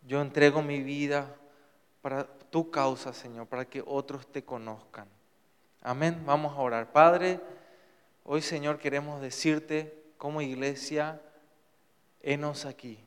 yo 0.06 0.20
entrego 0.20 0.62
mi 0.62 0.82
vida 0.82 1.34
para 2.00 2.24
tu 2.24 2.70
causa, 2.70 3.12
Señor, 3.12 3.46
para 3.46 3.64
que 3.64 3.82
otros 3.84 4.26
te 4.26 4.44
conozcan. 4.44 5.08
Amén. 5.82 6.22
Vamos 6.24 6.56
a 6.56 6.60
orar. 6.60 6.92
Padre, 6.92 7.40
hoy, 8.24 8.40
Señor, 8.40 8.78
queremos 8.78 9.20
decirte 9.20 9.97
como 10.18 10.42
iglesia, 10.42 11.22
enos 12.20 12.66
aquí. 12.66 12.98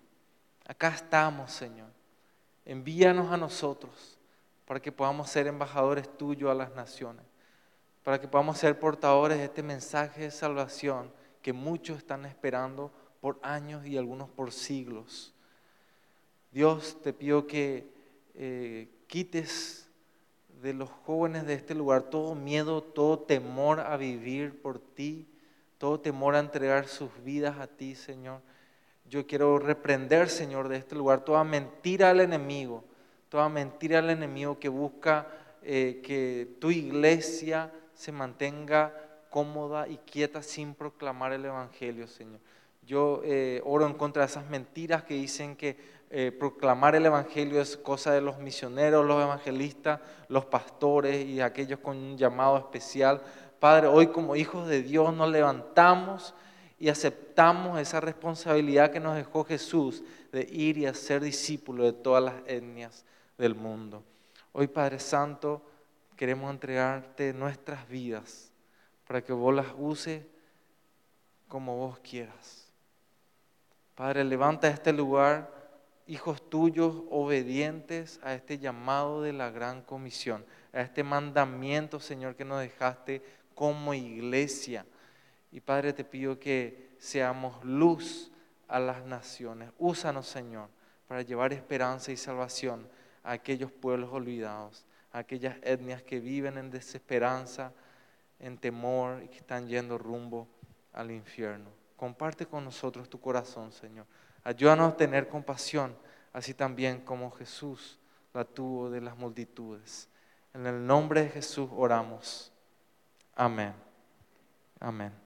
Acá 0.65 0.87
estamos, 0.89 1.51
Señor. 1.51 1.89
Envíanos 2.65 3.31
a 3.31 3.37
nosotros 3.37 4.17
para 4.65 4.81
que 4.81 4.91
podamos 4.91 5.29
ser 5.29 5.47
embajadores 5.47 6.07
tuyos 6.17 6.49
a 6.49 6.55
las 6.55 6.73
naciones, 6.73 7.25
para 8.03 8.19
que 8.19 8.27
podamos 8.27 8.57
ser 8.57 8.79
portadores 8.79 9.37
de 9.37 9.45
este 9.45 9.61
mensaje 9.61 10.21
de 10.21 10.31
salvación 10.31 11.11
que 11.41 11.51
muchos 11.51 11.97
están 11.97 12.25
esperando 12.25 12.91
por 13.19 13.37
años 13.43 13.85
y 13.85 13.97
algunos 13.97 14.29
por 14.29 14.51
siglos. 14.51 15.33
Dios, 16.51 17.01
te 17.01 17.13
pido 17.13 17.47
que 17.47 17.91
eh, 18.35 18.89
quites 19.07 19.89
de 20.61 20.73
los 20.73 20.89
jóvenes 20.89 21.45
de 21.45 21.55
este 21.55 21.75
lugar 21.75 22.03
todo 22.03 22.35
miedo, 22.35 22.81
todo 22.81 23.19
temor 23.19 23.79
a 23.79 23.97
vivir 23.97 24.61
por 24.61 24.79
ti, 24.79 25.27
todo 25.81 25.99
temor 25.99 26.35
a 26.35 26.39
entregar 26.39 26.87
sus 26.87 27.09
vidas 27.23 27.57
a 27.57 27.65
ti, 27.65 27.95
Señor. 27.95 28.39
Yo 29.09 29.25
quiero 29.25 29.57
reprender, 29.57 30.29
Señor, 30.29 30.69
de 30.69 30.77
este 30.77 30.93
lugar 30.93 31.25
toda 31.25 31.43
mentira 31.43 32.11
al 32.11 32.19
enemigo, 32.19 32.83
toda 33.29 33.49
mentira 33.49 33.97
al 33.97 34.11
enemigo 34.11 34.59
que 34.59 34.69
busca 34.69 35.27
eh, 35.63 35.99
que 36.03 36.55
tu 36.59 36.69
iglesia 36.69 37.71
se 37.95 38.11
mantenga 38.11 38.93
cómoda 39.31 39.87
y 39.87 39.97
quieta 39.97 40.43
sin 40.43 40.75
proclamar 40.75 41.33
el 41.33 41.45
Evangelio, 41.45 42.05
Señor. 42.05 42.39
Yo 42.85 43.21
eh, 43.23 43.59
oro 43.65 43.87
en 43.87 43.95
contra 43.95 44.21
de 44.21 44.27
esas 44.27 44.47
mentiras 44.51 45.03
que 45.03 45.15
dicen 45.15 45.55
que 45.55 45.77
eh, 46.11 46.31
proclamar 46.31 46.93
el 46.93 47.07
Evangelio 47.07 47.59
es 47.59 47.75
cosa 47.75 48.11
de 48.11 48.21
los 48.21 48.37
misioneros, 48.37 49.03
los 49.03 49.23
evangelistas, 49.23 49.99
los 50.27 50.45
pastores 50.45 51.25
y 51.25 51.41
aquellos 51.41 51.79
con 51.79 51.97
un 51.97 52.17
llamado 52.19 52.59
especial. 52.59 53.23
Padre, 53.61 53.85
hoy 53.85 54.07
como 54.07 54.35
hijos 54.35 54.67
de 54.67 54.81
Dios 54.81 55.13
nos 55.13 55.29
levantamos 55.29 56.33
y 56.79 56.89
aceptamos 56.89 57.79
esa 57.79 57.99
responsabilidad 57.99 58.89
que 58.89 58.99
nos 58.99 59.15
dejó 59.15 59.43
Jesús 59.43 60.03
de 60.31 60.47
ir 60.51 60.79
y 60.79 60.87
hacer 60.87 61.21
discípulos 61.21 61.85
de 61.85 61.93
todas 61.93 62.23
las 62.23 62.33
etnias 62.47 63.05
del 63.37 63.53
mundo. 63.53 64.03
Hoy, 64.51 64.65
Padre 64.65 64.97
Santo, 64.97 65.61
queremos 66.15 66.49
entregarte 66.49 67.33
nuestras 67.33 67.87
vidas 67.87 68.51
para 69.07 69.23
que 69.23 69.31
vos 69.31 69.53
las 69.53 69.67
uses 69.77 70.23
como 71.47 71.77
vos 71.77 71.99
quieras. 71.99 72.67
Padre, 73.93 74.23
levanta 74.23 74.69
este 74.69 74.91
lugar 74.91 75.51
hijos 76.07 76.49
tuyos 76.49 77.03
obedientes 77.11 78.19
a 78.23 78.33
este 78.33 78.57
llamado 78.57 79.21
de 79.21 79.33
la 79.33 79.51
gran 79.51 79.83
comisión, 79.83 80.43
a 80.73 80.81
este 80.81 81.03
mandamiento, 81.03 81.99
Señor, 81.99 82.35
que 82.35 82.43
nos 82.43 82.59
dejaste 82.59 83.21
como 83.55 83.93
iglesia. 83.93 84.85
Y 85.51 85.59
Padre, 85.59 85.93
te 85.93 86.03
pido 86.03 86.39
que 86.39 86.95
seamos 86.99 87.63
luz 87.63 88.31
a 88.67 88.79
las 88.79 89.05
naciones. 89.05 89.71
Úsanos, 89.77 90.27
Señor, 90.27 90.69
para 91.07 91.21
llevar 91.21 91.51
esperanza 91.51 92.11
y 92.11 92.17
salvación 92.17 92.87
a 93.23 93.33
aquellos 93.33 93.71
pueblos 93.71 94.09
olvidados, 94.13 94.85
a 95.11 95.19
aquellas 95.19 95.57
etnias 95.61 96.01
que 96.03 96.19
viven 96.19 96.57
en 96.57 96.71
desesperanza, 96.71 97.73
en 98.39 98.57
temor 98.57 99.21
y 99.23 99.27
que 99.27 99.37
están 99.37 99.67
yendo 99.67 99.97
rumbo 99.97 100.47
al 100.93 101.11
infierno. 101.11 101.69
Comparte 101.97 102.45
con 102.45 102.63
nosotros 102.63 103.09
tu 103.09 103.19
corazón, 103.19 103.71
Señor. 103.71 104.05
Ayúdanos 104.43 104.93
a 104.93 104.97
tener 104.97 105.27
compasión, 105.27 105.95
así 106.33 106.53
también 106.53 107.01
como 107.01 107.29
Jesús 107.31 107.99
la 108.33 108.45
tuvo 108.45 108.89
de 108.89 109.01
las 109.01 109.17
multitudes. 109.17 110.07
En 110.53 110.65
el 110.65 110.85
nombre 110.85 111.23
de 111.23 111.29
Jesús 111.29 111.69
oramos. 111.75 112.51
Amén. 113.35 113.73
Amén. 114.79 115.20